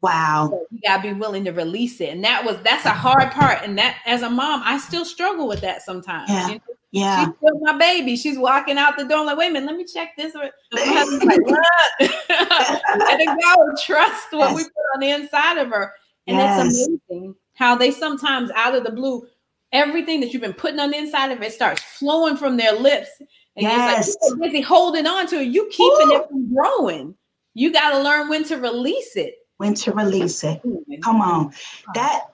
[0.00, 0.48] Wow.
[0.50, 2.10] So you gotta be willing to release it.
[2.10, 3.62] And that was that's a hard part.
[3.62, 6.30] And that as a mom, I still struggle with that sometimes.
[6.30, 6.48] Yeah.
[6.48, 6.60] You know?
[6.90, 7.24] Yeah.
[7.24, 8.16] She's still my baby.
[8.16, 9.18] She's walking out the door.
[9.18, 10.34] I'm like, wait a minute, let me check this.
[10.34, 11.66] My husband's like, what?
[12.00, 13.74] Let it go.
[13.84, 14.56] Trust what yes.
[14.56, 15.92] we put on the inside of her.
[16.26, 16.66] And yes.
[16.66, 19.26] it's amazing how they sometimes out of the blue,
[19.72, 23.08] everything that you've been putting on the inside of it starts flowing from their lips.
[23.18, 24.08] And yes.
[24.08, 25.48] it's like, you're busy holding on to it.
[25.48, 26.16] You keeping Ooh.
[26.16, 27.14] it from growing.
[27.54, 30.62] You got to learn when to release it when to release it.
[31.04, 31.52] Come on.
[31.94, 32.30] That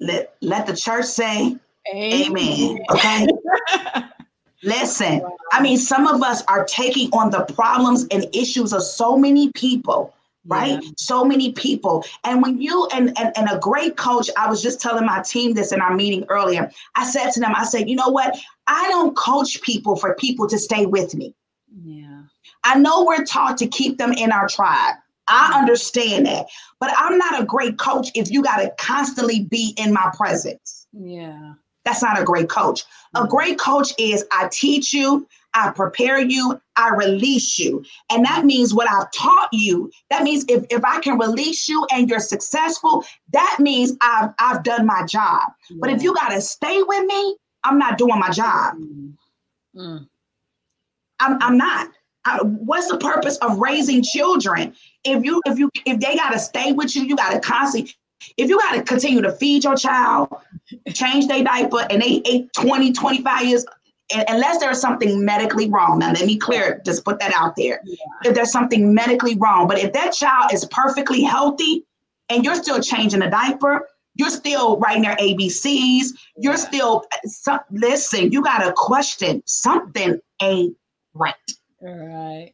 [0.00, 1.56] let let the church say
[1.92, 2.36] amen.
[2.36, 3.26] amen okay.
[4.62, 9.16] Listen, I mean, some of us are taking on the problems and issues of so
[9.16, 10.12] many people
[10.46, 10.82] right?
[10.82, 10.90] Yeah.
[10.96, 12.04] So many people.
[12.24, 15.54] And when you and, and and a great coach, I was just telling my team
[15.54, 16.70] this in our meeting earlier.
[16.94, 18.38] I said to them, I said, you know what?
[18.66, 21.34] I don't coach people for people to stay with me.
[21.84, 22.22] Yeah.
[22.64, 24.96] I know we're taught to keep them in our tribe.
[25.28, 25.60] I mm-hmm.
[25.60, 26.46] understand that.
[26.78, 30.86] But I'm not a great coach if you got to constantly be in my presence.
[30.92, 31.54] Yeah.
[31.84, 32.84] That's not a great coach.
[33.14, 33.28] A mm-hmm.
[33.28, 37.84] great coach is I teach you, I prepare you, I release you.
[38.10, 39.90] And that means what I've taught you.
[40.10, 44.62] That means if, if I can release you and you're successful, that means I've I've
[44.62, 45.52] done my job.
[45.68, 45.76] Yeah.
[45.80, 48.74] But if you gotta stay with me, I'm not doing my job.
[49.76, 50.06] Mm.
[51.20, 51.88] I'm, I'm not.
[52.24, 54.74] I, what's the purpose of raising children
[55.04, 57.94] if you if you if they gotta stay with you, you gotta constantly
[58.36, 60.28] if you got to continue to feed your child,
[60.92, 63.64] change their diaper, and they ate 20, 25 years
[64.28, 65.98] unless there's something medically wrong.
[65.98, 67.80] Now, let me clear, just put that out there.
[67.84, 67.96] Yeah.
[68.24, 71.84] If there's something medically wrong, but if that child is perfectly healthy
[72.28, 77.58] and you're still changing a diaper, you're still writing their ABCs, you're still, uh, so,
[77.70, 80.76] listen, you got to question something ain't
[81.14, 81.34] right.
[81.80, 82.52] Right.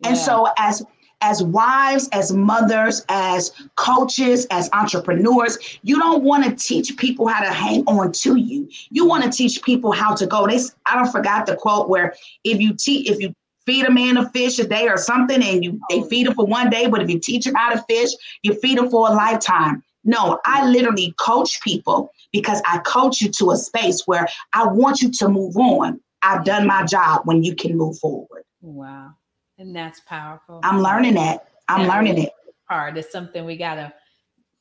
[0.00, 0.08] Yeah.
[0.08, 0.84] And so, as
[1.22, 7.42] as wives, as mothers, as coaches, as entrepreneurs, you don't want to teach people how
[7.42, 8.68] to hang on to you.
[8.90, 10.46] You want to teach people how to go.
[10.46, 12.14] This I don't forgot the quote where
[12.44, 15.64] if you teach if you feed a man a fish a day or something and
[15.64, 18.10] you they feed him for one day, but if you teach him how to fish,
[18.42, 19.82] you feed him for a lifetime.
[20.04, 25.00] No, I literally coach people because I coach you to a space where I want
[25.00, 26.00] you to move on.
[26.22, 28.44] I've done my job when you can move forward.
[28.60, 29.14] Wow.
[29.62, 30.58] And that's powerful.
[30.64, 31.46] I'm learning that.
[31.68, 32.32] I'm learning it.
[32.68, 32.98] Hard.
[32.98, 33.92] It's something we gotta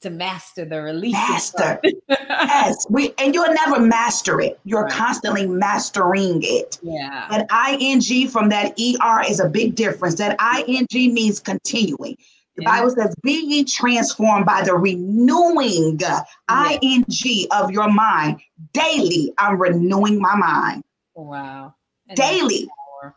[0.02, 1.14] to master the release.
[1.14, 1.82] Master.
[2.08, 2.86] yes.
[2.92, 4.60] We and you'll never master it.
[4.64, 4.92] You're right.
[4.92, 6.78] constantly mastering it.
[6.84, 7.26] Yeah.
[7.32, 10.16] That ing from that er is a big difference.
[10.16, 10.38] That
[10.68, 12.16] ing means continuing.
[12.56, 12.70] The yeah.
[12.70, 16.78] Bible says, "Be ye transformed by the renewing yeah.
[16.80, 17.06] ing
[17.50, 18.40] of your mind
[18.74, 20.84] daily." I'm renewing my mind.
[21.16, 21.74] Wow.
[22.08, 22.70] And daily.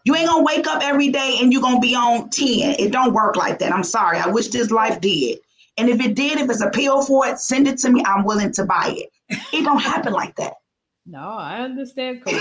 [0.04, 2.76] You ain't gonna wake up every day and you're gonna be on 10.
[2.78, 3.72] It don't work like that.
[3.72, 4.18] I'm sorry.
[4.18, 5.38] I wish this life did.
[5.76, 8.02] And if it did, if it's a pill for it, send it to me.
[8.06, 9.10] I'm willing to buy it.
[9.52, 10.54] It don't happen like that.
[11.06, 12.22] No, I understand.
[12.24, 12.38] Come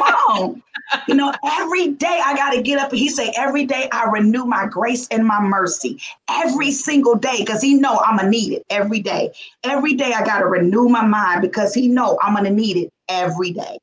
[0.00, 0.62] on.
[1.08, 2.90] You know, every day I got to get up.
[2.90, 6.00] He say, every day I renew my grace and my mercy.
[6.30, 9.32] Every single day, because he know I'm going to need it every day.
[9.62, 12.78] Every day I got to renew my mind because he know I'm going to need
[12.78, 13.78] it every day.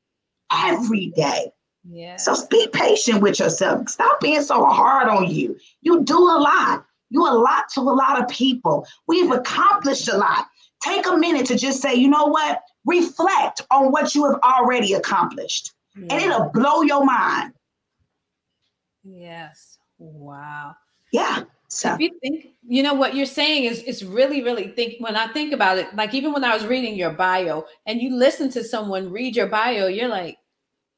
[0.52, 1.52] Every day.
[1.88, 2.16] Yeah.
[2.16, 3.88] So be patient with yourself.
[3.88, 5.58] Stop being so hard on you.
[5.82, 6.84] You do a lot.
[7.10, 8.86] You a lot to a lot of people.
[9.06, 10.46] We've accomplished a lot.
[10.82, 12.62] Take a minute to just say, you know what?
[12.86, 15.72] Reflect on what you have already accomplished.
[15.96, 16.06] Yeah.
[16.10, 17.52] And it'll blow your mind.
[19.04, 19.78] Yes.
[19.98, 20.74] Wow.
[21.12, 21.44] Yeah.
[21.68, 25.16] So if you think, you know, what you're saying is is really, really think when
[25.16, 28.50] I think about it, like even when I was reading your bio and you listen
[28.52, 30.38] to someone read your bio, you're like,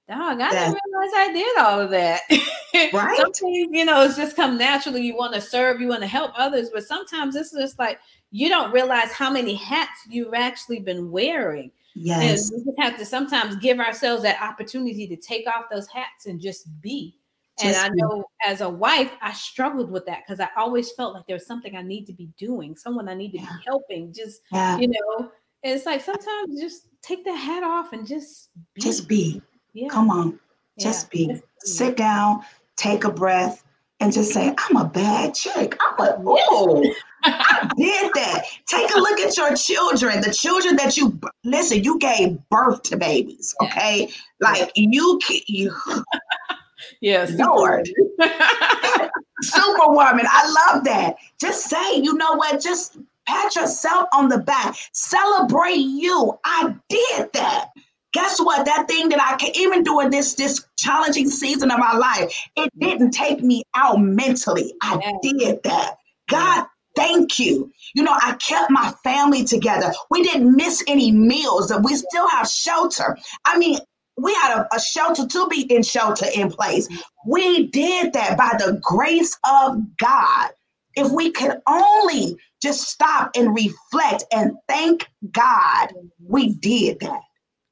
[0.08, 2.22] dog, I didn't realize I did all of that.
[2.92, 3.16] Right.
[3.16, 5.00] sometimes, you know, it's just come naturally.
[5.00, 7.98] You want to serve, you want to help others, but sometimes it's just like
[8.30, 11.70] you don't realize how many hats you've actually been wearing.
[11.94, 12.50] Yes.
[12.50, 16.26] And we just have to sometimes give ourselves that opportunity to take off those hats
[16.26, 17.16] and just be.
[17.58, 18.50] Just and I know be.
[18.50, 21.74] as a wife, I struggled with that because I always felt like there was something
[21.76, 23.44] I need to be doing, someone I need to yeah.
[23.44, 24.12] be helping.
[24.12, 24.76] Just yeah.
[24.76, 25.30] you know,
[25.62, 28.82] it's like sometimes just take the hat off and just be.
[28.82, 29.40] just be.
[29.76, 29.88] Yeah.
[29.88, 30.40] Come on,
[30.80, 31.34] just yeah.
[31.34, 31.42] be.
[31.58, 32.40] Sit down,
[32.76, 33.62] take a breath,
[34.00, 35.76] and just say, I'm a bad chick.
[35.78, 36.82] I'm a, oh,
[37.24, 38.44] I did that.
[38.66, 42.96] Take a look at your children, the children that you, listen, you gave birth to
[42.96, 44.08] babies, okay?
[44.40, 45.74] Like you, you.
[47.02, 47.86] yes, Lord.
[49.42, 50.24] Superwoman.
[50.26, 51.16] I love that.
[51.38, 52.62] Just say, you know what?
[52.62, 52.96] Just
[53.26, 54.74] pat yourself on the back.
[54.92, 56.38] Celebrate you.
[56.46, 57.72] I did that
[58.16, 58.64] guess what?
[58.64, 62.72] That thing that I can even during this this challenging season of my life, it
[62.72, 62.88] mm-hmm.
[62.88, 64.72] didn't take me out mentally.
[64.80, 65.98] I did that.
[66.30, 66.64] God,
[66.96, 67.70] thank you.
[67.94, 69.92] You know, I kept my family together.
[70.10, 71.70] We didn't miss any meals.
[71.84, 73.18] We still have shelter.
[73.44, 73.78] I mean,
[74.16, 76.88] we had a, a, shelter to be in shelter in place.
[76.88, 77.30] Mm-hmm.
[77.30, 80.50] We did that by the grace of God.
[80.94, 85.92] If we could only just stop and reflect and thank God,
[86.26, 86.60] we mm-hmm.
[86.60, 87.20] did that.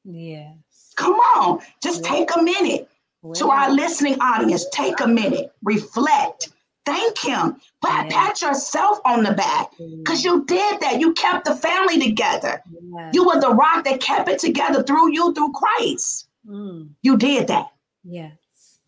[0.05, 0.93] Yes.
[0.97, 2.89] Come on, just take a minute.
[3.37, 6.51] To our listening audience, take a minute, reflect,
[6.85, 11.01] thank him, pat, pat yourself on the back because you did that.
[11.01, 12.63] You kept the family together.
[12.71, 13.15] Yes.
[13.15, 16.29] You were the rock that kept it together through you, through Christ.
[16.47, 16.91] Mm.
[17.01, 17.69] You did that.
[18.05, 18.33] Yes.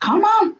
[0.02, 0.56] Come on.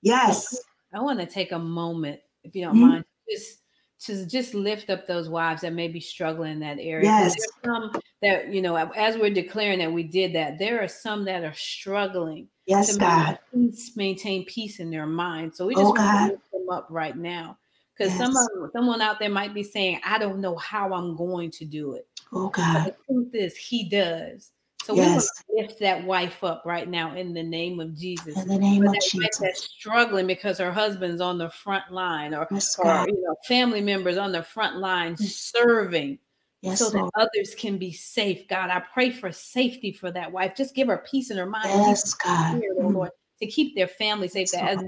[0.00, 0.58] Yes.
[0.94, 2.88] I want to take a moment if you don't mm-hmm.
[2.88, 3.59] mind, just
[4.00, 7.04] to just lift up those wives that may be struggling in that area.
[7.04, 7.36] Yes.
[7.64, 7.92] some
[8.22, 11.54] that, you know, as we're declaring that we did that, there are some that are
[11.54, 13.38] struggling yes, to God.
[13.52, 15.54] Peace, maintain peace in their mind.
[15.54, 17.58] So we just oh, want to lift them up right now.
[17.96, 18.32] Because yes.
[18.32, 21.92] some someone out there might be saying, I don't know how I'm going to do
[21.92, 22.08] it.
[22.32, 22.84] Oh God.
[22.84, 24.52] But the truth is he does.
[24.84, 25.28] So yes.
[25.48, 28.40] we lift that wife up right now in the name of Jesus.
[28.40, 29.38] In the name of Jesus.
[29.38, 33.82] That's struggling because her husband's on the front line, or, yes, or you know, family
[33.82, 35.20] members on the front line mm.
[35.20, 36.18] serving.
[36.62, 37.10] Yes, so Lord.
[37.14, 38.46] that others can be safe.
[38.48, 40.54] God, I pray for safety for that wife.
[40.56, 41.68] Just give her peace in her mind.
[41.68, 42.56] Yes, God.
[42.56, 42.94] Spirit, oh mm.
[42.94, 43.10] Lord,
[43.40, 44.50] to keep their family safe.
[44.52, 44.82] That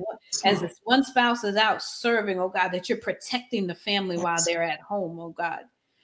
[0.44, 4.24] as as one spouse is out serving, oh God, that you're protecting the family yes.
[4.24, 5.60] while they're at home, oh God.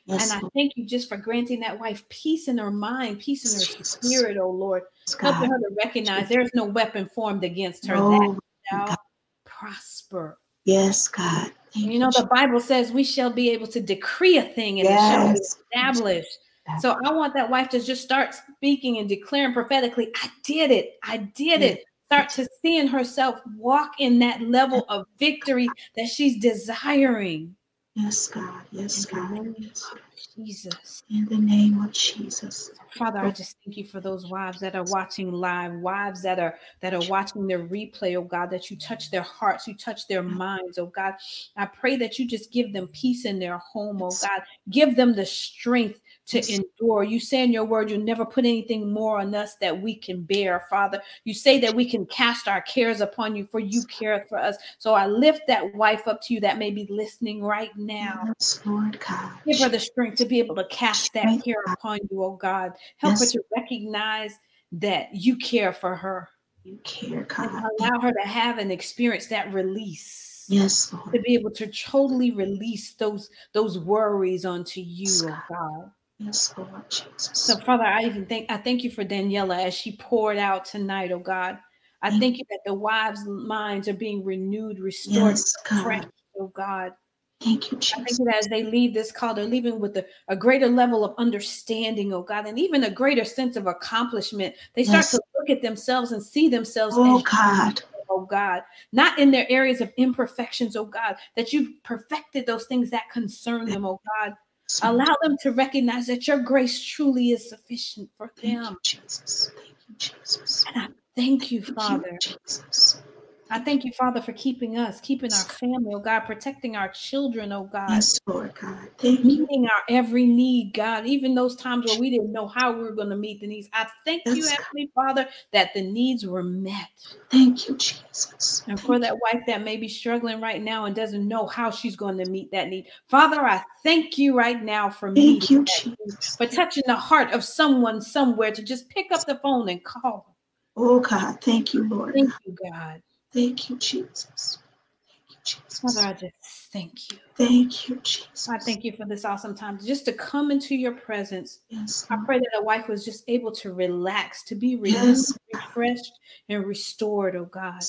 [0.09, 3.45] Yes, and I thank you just for granting that wife peace in her mind, peace
[3.45, 3.99] in her Jesus.
[4.01, 4.85] spirit, oh Lord.
[5.21, 8.39] Helping her to recognize there's no weapon formed against her that
[8.71, 8.97] shall
[9.45, 10.39] prosper.
[10.65, 11.53] Yes, God.
[11.75, 14.89] Thank you know, the Bible says we shall be able to decree a thing and
[14.89, 14.99] yes.
[14.99, 16.39] it shall be established.
[16.81, 20.99] So I want that wife to just start speaking and declaring prophetically, I did it.
[21.03, 21.85] I did it.
[22.07, 27.55] Start to seeing herself walk in that level of victory that she's desiring.
[27.99, 28.63] Yes, God.
[28.71, 29.55] Yes, God.
[29.59, 29.93] Yes.
[30.37, 31.03] Jesus.
[31.11, 32.71] In the name of Jesus.
[32.97, 36.55] Father, I just thank you for those wives that are watching live, wives that are
[36.81, 40.23] that are watching their replay, oh God, that you touch their hearts, you touch their
[40.23, 41.15] minds, oh God.
[41.57, 44.43] I pray that you just give them peace in their home, oh God.
[44.71, 47.05] Give them the strength to endure.
[47.05, 50.23] You say in your word, you'll never put anything more on us that we can
[50.23, 51.01] bear, Father.
[51.25, 54.57] You say that we can cast our cares upon you, for you care for us.
[54.79, 58.25] So I lift that wife up to you that may be listening right now.
[58.27, 59.33] Yes, Lord God.
[59.47, 62.73] Give her the strength to be able to cast that care upon you, oh God.
[62.99, 63.33] Help yes.
[63.33, 64.39] her to recognize
[64.73, 66.29] that you care for her.
[66.65, 67.51] You care, God.
[67.51, 70.45] And allow her to have and experience that release.
[70.49, 71.15] Yes, Lord.
[71.15, 75.91] To be able to totally release those those worries onto you, oh God.
[76.19, 77.31] Yes, Lord Jesus.
[77.33, 81.13] So, Father, I even think I thank you for Daniela as she poured out tonight,
[81.13, 81.59] oh God.
[82.03, 85.53] I thank, thank you that the wives' minds are being renewed, restored, yes,
[85.83, 86.05] fresh,
[86.39, 86.93] oh God.
[87.41, 87.93] Thank you, Jesus.
[87.93, 90.67] I thank you that as they leave this call, they're leaving with a, a, greater
[90.67, 94.57] level of understanding, oh God, and even a greater sense of accomplishment.
[94.75, 95.11] They start yes.
[95.13, 97.81] to look at themselves and see themselves oh, God.
[98.11, 98.63] oh God,
[98.93, 103.67] not in their areas of imperfections, oh God, that you've perfected those things that concern
[103.67, 104.35] them, oh God.
[104.83, 108.65] Allow them to recognize that your grace truly is sufficient for them.
[108.65, 109.51] Thank you, Jesus.
[109.57, 110.65] Thank you, Jesus.
[110.75, 112.13] And I thank you, Father.
[112.13, 113.03] You, Jesus.
[113.51, 117.53] I thank you, Father, for keeping us, keeping our family, oh God, protecting our children,
[117.53, 117.91] oh God.
[117.91, 118.89] Yes, Lord God.
[118.99, 119.71] Thank meeting you.
[119.71, 123.11] our every need, God, even those times where we didn't know how we were going
[123.11, 123.69] to meet the needs.
[123.73, 126.89] I thank yes, you, Heavenly Father, that the needs were met.
[127.31, 128.65] Thank you, Jesus.
[128.67, 131.97] And for that wife that may be struggling right now and doesn't know how she's
[131.97, 132.87] going to meet that need.
[133.09, 136.37] Father, I thank you right now for me, Thank you, Jesus.
[136.37, 140.37] for touching the heart of someone somewhere to just pick up the phone and call.
[140.77, 142.15] Oh God, thank you, Lord.
[142.15, 143.03] Thank you, God.
[143.33, 144.59] Thank you, Jesus.
[145.07, 145.81] Thank you, Jesus.
[145.81, 147.19] Father, I just thank you.
[147.37, 148.49] Thank you, Jesus.
[148.49, 151.61] I thank you for this awesome time just to come into your presence.
[151.69, 152.07] Yes.
[152.11, 155.33] I pray that a wife was just able to relax, to be yes.
[155.53, 156.13] refreshed,
[156.49, 157.83] and restored, oh God,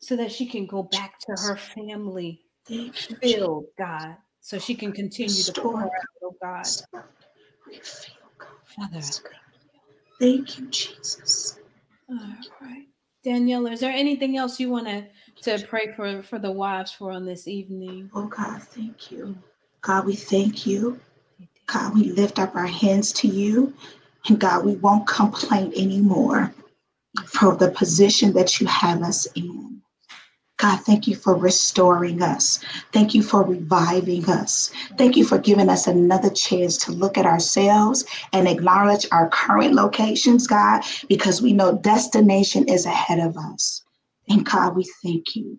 [0.00, 2.42] so that she can go back to her family
[3.22, 5.54] filled, God, so she can continue Restore.
[5.54, 5.90] to pour out,
[6.22, 6.66] oh God.
[7.66, 8.48] Refill, God.
[8.64, 9.06] Father,
[10.20, 11.58] thank you, Jesus.
[12.08, 12.16] All
[12.60, 12.86] right.
[13.26, 15.04] Danielle, is there anything else you want to
[15.42, 18.08] to pray for for the wives for on this evening?
[18.14, 19.36] Oh God, thank you.
[19.80, 21.00] God, we thank you.
[21.66, 23.74] God, we lift up our hands to you.
[24.28, 26.54] And God, we won't complain anymore
[27.26, 29.82] for the position that you have us in.
[30.58, 32.60] God, thank you for restoring us.
[32.92, 34.72] Thank you for reviving us.
[34.96, 39.74] Thank you for giving us another chance to look at ourselves and acknowledge our current
[39.74, 43.82] locations, God, because we know destination is ahead of us.
[44.28, 45.58] And God, we thank you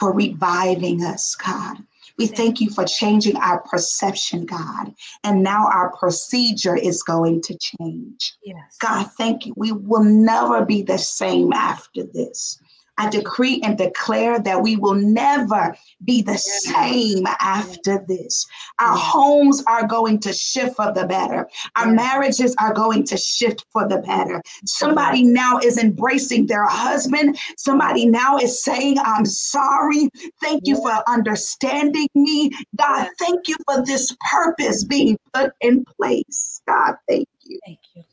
[0.00, 1.78] for reviving us, God.
[2.18, 4.92] We thank you for changing our perception, God.
[5.24, 8.34] And now our procedure is going to change.
[8.44, 8.76] Yes.
[8.80, 9.54] God, thank you.
[9.56, 12.60] We will never be the same after this.
[13.02, 18.46] I decree and declare that we will never be the same after this.
[18.78, 21.48] Our homes are going to shift for the better.
[21.74, 24.40] Our marriages are going to shift for the better.
[24.66, 27.36] Somebody now is embracing their husband.
[27.56, 30.08] Somebody now is saying, I'm sorry.
[30.40, 32.52] Thank you for understanding me.
[32.76, 36.62] God, thank you for this purpose being put in place.
[36.68, 37.58] God, thank you.
[37.66, 38.04] Thank you.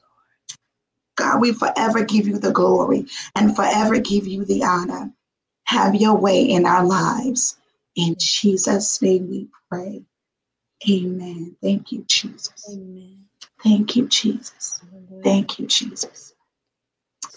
[1.20, 3.06] God, we forever give you the glory
[3.36, 5.12] and forever give you the honor.
[5.66, 7.58] Have your way in our lives.
[7.96, 10.04] In Jesus' name we pray.
[10.90, 11.58] Amen.
[11.62, 12.66] Thank you, Jesus.
[12.72, 13.26] Amen.
[13.62, 14.82] Thank you, Jesus.
[15.24, 16.34] Thank you, Jesus.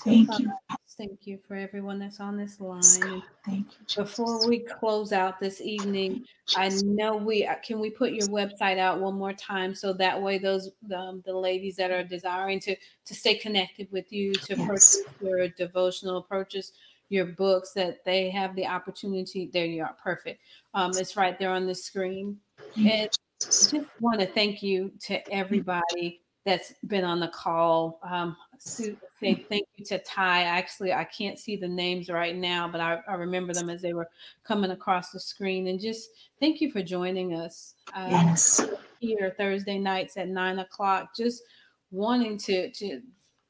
[0.05, 0.53] Thank you.
[0.97, 2.80] Thank you for everyone that's on this line.
[2.80, 3.22] God.
[3.45, 3.95] Thank you, Jesus.
[3.97, 6.24] Before we close out this evening,
[6.57, 10.20] I know we uh, can we put your website out one more time so that
[10.20, 14.57] way those um, the ladies that are desiring to to stay connected with you to
[14.57, 14.66] Yes.
[14.66, 16.72] purchase your devotional purchase
[17.09, 20.40] your books that they have the opportunity there you are perfect
[20.74, 22.38] um, it's right there on the screen
[22.76, 23.09] and
[23.51, 28.01] just want to thank you to everybody that's been on the call.
[28.03, 30.43] Um, Sue, say thank you to Ty.
[30.43, 33.93] Actually, I can't see the names right now, but I, I remember them as they
[33.93, 34.09] were
[34.45, 35.68] coming across the screen.
[35.68, 36.11] And just
[36.41, 38.66] thank you for joining us uh, Yes.
[38.99, 41.14] here Thursday nights at nine o'clock.
[41.16, 41.43] Just
[41.91, 43.01] wanting to to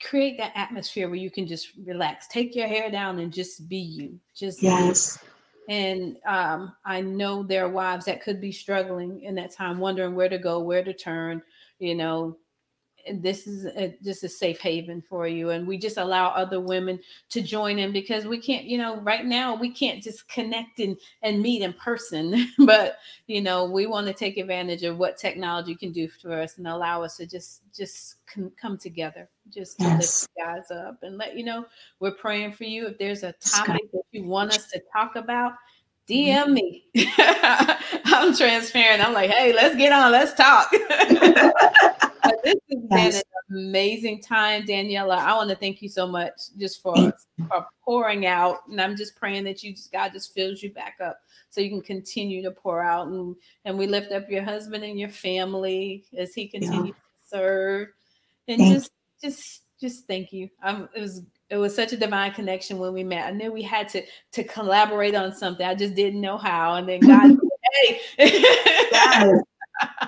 [0.02, 3.78] create that atmosphere where you can just relax, take your hair down, and just be
[3.78, 4.18] you.
[4.34, 5.18] Just be Yes.
[5.68, 10.14] and um, I know there are wives that could be struggling in that time, wondering
[10.14, 11.40] where to go, where to turn.
[11.78, 12.36] You know,
[13.14, 15.50] this is a, just a safe haven for you.
[15.50, 17.00] And we just allow other women
[17.30, 20.96] to join in because we can't, you know, right now we can't just connect and,
[21.22, 22.48] and meet in person.
[22.58, 26.58] but you know, we want to take advantage of what technology can do for us
[26.58, 28.16] and allow us to just just
[28.60, 29.98] come together, just to Yes.
[29.98, 31.66] lift you guys up and let you know
[32.00, 32.86] we're praying for you.
[32.86, 35.52] If there's a topic that you want us to talk about.
[36.10, 36.52] Mm-hmm.
[36.52, 36.84] DM me.
[38.06, 39.06] I'm transparent.
[39.06, 40.72] I'm like, hey, let's get on, let's talk.
[42.22, 45.16] but this has been an amazing time, Daniela.
[45.18, 47.12] I want to thank you so much just for,
[47.48, 48.60] for pouring out.
[48.68, 51.18] And I'm just praying that you just God just fills you back up
[51.50, 53.08] so you can continue to pour out.
[53.08, 57.88] And and we lift up your husband and your family as he continues to serve.
[58.48, 58.90] And Thank just
[59.22, 60.48] just just thank you.
[60.62, 63.26] Um, it was it was such a divine connection when we met.
[63.26, 64.02] I knew we had to
[64.32, 65.66] to collaborate on something.
[65.66, 66.74] I just didn't know how.
[66.76, 67.36] And then God,
[67.72, 68.00] hey.
[68.18, 69.42] Yes.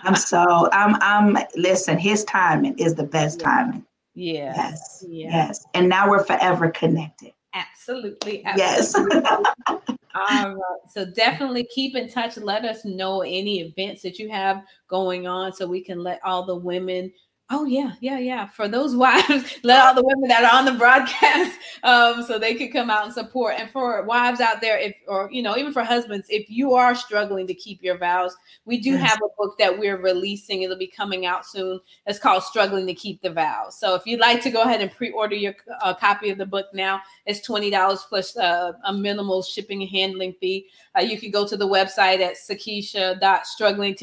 [0.03, 3.45] I'm so I'm I'm listen, his timing is the best Yeah.
[3.45, 3.87] timing.
[4.14, 5.05] yes.
[5.09, 5.33] Yes.
[5.35, 5.66] Yes.
[5.75, 7.33] And now we're forever connected.
[7.55, 8.43] Absolutely.
[8.57, 8.95] Yes.
[8.95, 9.22] absolutely.
[10.14, 10.81] All right.
[10.89, 12.37] So definitely keep in touch.
[12.37, 16.45] Let us know any events that you have going on so we can let all
[16.45, 17.12] the women.
[17.51, 18.47] Oh yeah, yeah, yeah.
[18.49, 22.55] For those wives, let all the women that are on the broadcast, um, so they
[22.55, 23.57] can come out and support.
[23.59, 26.95] And for wives out there, if or you know, even for husbands, if you are
[26.95, 28.34] struggling to keep your vows,
[28.64, 29.11] we do Yes.
[29.11, 30.62] have a book that we're releasing.
[30.62, 31.80] It'll be coming out soon.
[32.07, 34.90] It's called "Struggling to Keep the Vows." So if you'd like to go ahead and
[34.90, 39.42] pre-order your uh, copy of the book now, it's twenty dollars plus uh, a minimal
[39.42, 40.66] shipping and handling fee.
[40.99, 43.95] Uh, you can go to the website at sakisha.struggling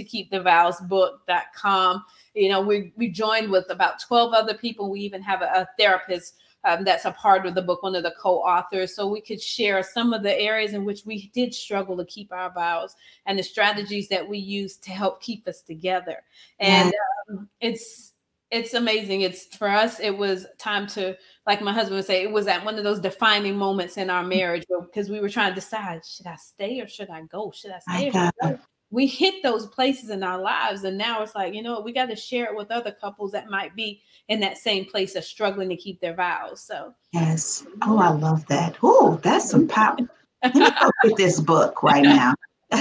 [2.36, 2.50] to keep the vows book.com.
[2.50, 4.90] You know, we we joined with about 12 other people.
[4.90, 8.04] We even have a, a therapist um, that's a part of the book, one of
[8.04, 11.98] the co-authors, so we could share some of the areas in which we did struggle
[11.98, 16.18] to keep our vows and the strategies that we use to help keep us together.
[16.60, 16.94] And
[17.30, 18.14] um, it's
[18.52, 19.22] it's amazing.
[19.22, 20.00] It's for us.
[20.00, 21.18] It was time to,
[21.48, 24.24] like my husband would say, it was at one of those defining moments in our
[24.24, 27.52] marriage because we were trying to decide: should I stay or should I go?
[27.56, 28.10] Should I stay?
[28.10, 28.60] My Or should I go?
[28.92, 31.94] We hit those places in our lives, and now it's like you know what, we
[31.94, 35.24] got to share it with other couples that might be in that same place of
[35.24, 36.62] struggling to keep their vows.
[36.62, 37.66] So Yes.
[37.82, 38.78] Oh, I love that.
[38.82, 39.98] Oh, that's some power.
[40.44, 42.34] Let me go get this book right now.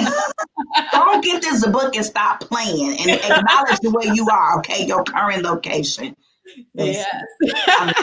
[0.92, 4.86] Don't get this book and stop playing and acknowledge the way you are, okay?
[4.86, 6.14] Your current location.
[6.74, 7.06] Yes,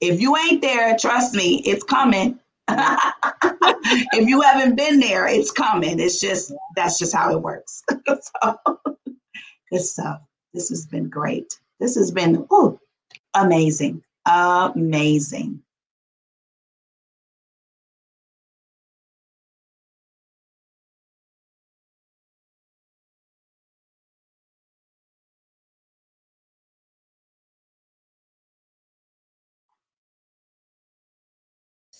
[0.00, 2.38] if you ain't there, trust me, it's coming.
[4.12, 5.98] if you haven't been there, it's coming.
[5.98, 7.82] It's just that's just how it works.
[8.06, 8.58] so,
[9.70, 10.20] good stuff.
[10.54, 11.58] This has been great.
[11.80, 12.78] This has been oh,
[13.34, 15.62] amazing, amazing.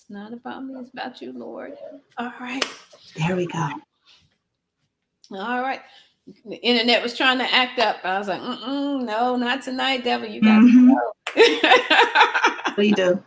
[0.03, 1.73] It's not about me; it's about you, Lord.
[2.17, 2.63] All right.
[3.15, 3.69] There we go.
[5.31, 5.79] All right.
[6.45, 7.97] The internet was trying to act up.
[8.03, 10.27] I was like, Mm-mm, no, not tonight, devil.
[10.27, 10.89] You got Mhm.
[11.35, 13.23] to What do you do?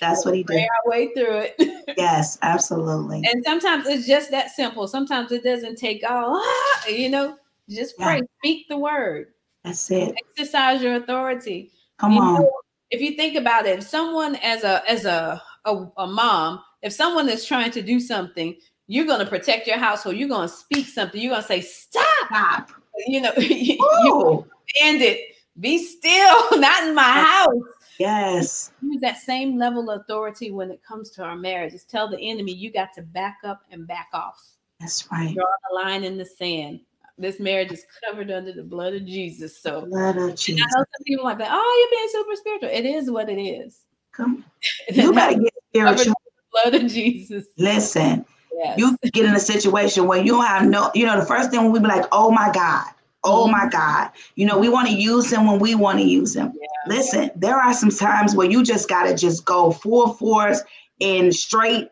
[0.00, 0.58] That's what he did.
[0.84, 1.94] our way through it.
[1.96, 3.22] Yes, absolutely.
[3.32, 4.88] and sometimes it's just that simple.
[4.88, 7.36] Sometimes it doesn't take all, ah, you know,
[7.68, 8.06] just Yeah.
[8.06, 9.28] pray, speak the word,
[9.64, 10.14] That's it.
[10.30, 11.72] exercise your authority.
[11.98, 12.34] Come You on.
[12.42, 12.50] know,
[12.90, 16.92] if you think about it, if someone as a as a, a a mom, if
[16.92, 18.56] someone is trying to do something,
[18.86, 20.16] you're going to protect your household.
[20.16, 21.20] You're going to speak something.
[21.20, 22.70] You're going to say, "Stop!" Stop.
[23.06, 24.46] You know, you, you Woo.
[24.76, 25.36] it.
[25.58, 26.44] Be still.
[26.58, 27.54] Not in my house.
[27.98, 28.72] Yes.
[28.80, 31.72] Use that same level of authority when it comes to our marriage.
[31.72, 34.42] Just tell the enemy you got to back up and back off.
[34.80, 35.34] That's right.
[35.34, 36.80] Draw a line in the sand.
[37.18, 39.58] This marriage is covered under the blood of Jesus.
[39.58, 40.64] So blood of Jesus.
[40.64, 41.50] I know some people like that.
[41.52, 42.70] Oh, you're being super spiritual.
[42.70, 43.84] It is what it is.
[44.12, 44.44] Come,
[44.90, 46.14] you better get spiritual.
[46.52, 47.46] Blood of Jesus.
[47.58, 48.78] Listen, yes.
[48.78, 50.90] you get in a situation where you don't have no.
[50.94, 52.86] You know, the first thing we be like, "Oh my God,
[53.22, 53.52] oh mm-hmm.
[53.52, 56.52] my God." You know, we want to use him when we want to use him.
[56.60, 56.94] Yeah.
[56.94, 60.60] Listen, there are some times where you just gotta just go full force
[60.98, 61.88] in straight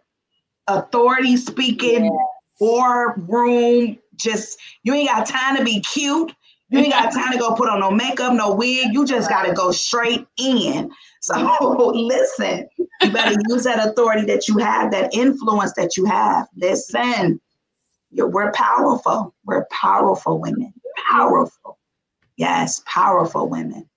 [0.66, 2.12] authority speaking, yes.
[2.60, 3.98] or room.
[4.16, 6.32] Just you ain't got time to be cute.
[6.70, 8.88] You ain't got time to go put on no makeup, no wig.
[8.92, 10.90] You just got to go straight in.
[11.20, 12.68] So listen,
[13.02, 16.46] you better use that authority that you have, that influence that you have.
[16.56, 17.40] Listen,
[18.10, 19.34] You're, we're powerful.
[19.44, 20.74] We're powerful women.
[21.10, 21.78] Powerful.
[22.36, 23.88] Yes, powerful women.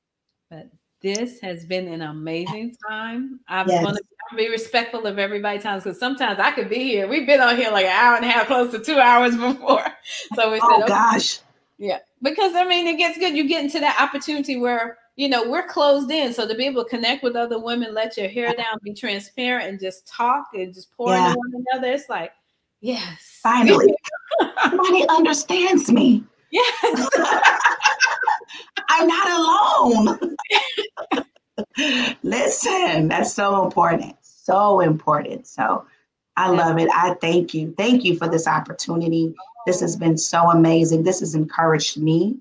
[0.49, 0.69] But
[1.01, 3.41] this has been an amazing time.
[3.47, 3.83] I'm yes.
[3.83, 7.07] going to be respectful of everybody's time because sometimes I could be here.
[7.07, 9.85] We've been on here like an hour and a half, close to two hours before.
[10.35, 10.87] So we oh, said, okay.
[10.87, 11.39] gosh.
[11.81, 13.35] Yeah, because I mean, it gets good.
[13.35, 16.83] You get into that opportunity where you know we're closed in, so to be able
[16.83, 20.75] to connect with other women, let your hair down, be transparent, and just talk and
[20.75, 21.29] just pour yeah.
[21.29, 21.91] into one another.
[21.91, 22.33] It's like,
[22.81, 23.95] yes, finally,
[24.63, 26.23] somebody understands me.
[26.51, 27.09] Yes,
[28.89, 30.19] I'm not
[31.17, 31.25] alone.
[32.21, 35.47] Listen, that's so important, so important.
[35.47, 35.83] So
[36.37, 36.89] I love it.
[36.93, 37.73] I thank you.
[37.75, 39.33] Thank you for this opportunity.
[39.65, 41.03] This has been so amazing.
[41.03, 42.37] This has encouraged me.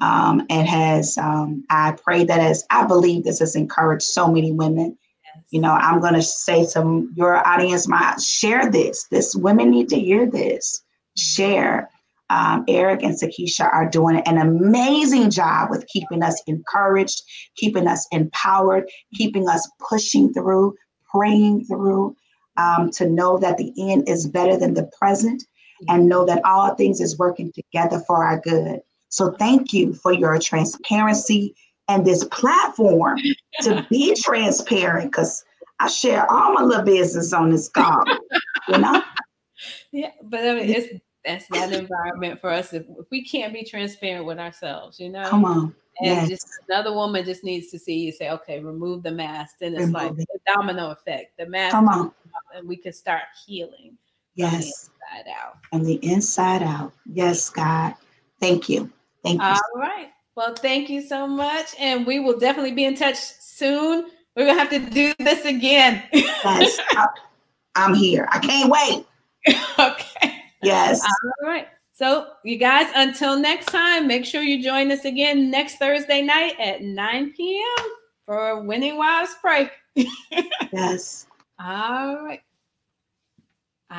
[0.00, 4.52] Um, and has um, I pray that as I believe this has encouraged so many
[4.52, 4.98] women.
[5.50, 9.06] You know, I'm going to say to your audience, my share this.
[9.10, 10.82] This women need to hear this.
[11.16, 11.88] Share.
[12.28, 17.22] Um, Eric and Sakisha are doing an amazing job with keeping us encouraged,
[17.56, 20.74] keeping us empowered, keeping us pushing through,
[21.14, 22.16] praying through,
[22.56, 25.44] um, to know that the end is better than the present
[25.88, 28.80] and know that all things is working together for our good.
[29.08, 31.54] So thank you for your transparency
[31.88, 33.18] and this platform
[33.62, 35.44] to be transparent because
[35.78, 38.04] I share all my little business on this call,
[38.68, 39.02] you know?
[39.92, 43.64] Yeah, but I mean, it's that's that environment for us if, if we can't be
[43.64, 45.28] transparent with ourselves, you know?
[45.28, 45.74] Come on.
[45.98, 46.28] And yes.
[46.28, 49.56] just another woman just needs to see you say, okay, remove the mask.
[49.62, 50.28] And it's remove like it.
[50.34, 51.38] a domino effect.
[51.38, 52.12] The mask Come on.
[52.54, 53.96] and we can start healing.
[54.36, 55.58] Yes inside out.
[55.70, 56.92] From the inside out.
[57.12, 57.94] Yes, God.
[58.40, 58.90] Thank you.
[59.22, 59.46] Thank you.
[59.46, 60.10] All right.
[60.34, 61.74] Well, thank you so much.
[61.78, 64.06] And we will definitely be in touch soon.
[64.34, 66.02] We're going to have to do this again.
[66.12, 66.78] yes.
[67.74, 68.28] I'm here.
[68.32, 69.06] I can't wait.
[69.78, 70.42] okay.
[70.62, 71.02] Yes.
[71.02, 71.68] All right.
[71.92, 76.54] So, you guys, until next time, make sure you join us again next Thursday night
[76.58, 77.86] at 9 p.m.
[78.26, 79.70] for Winning Wives Pray.
[80.72, 81.26] yes.
[81.58, 82.42] All right.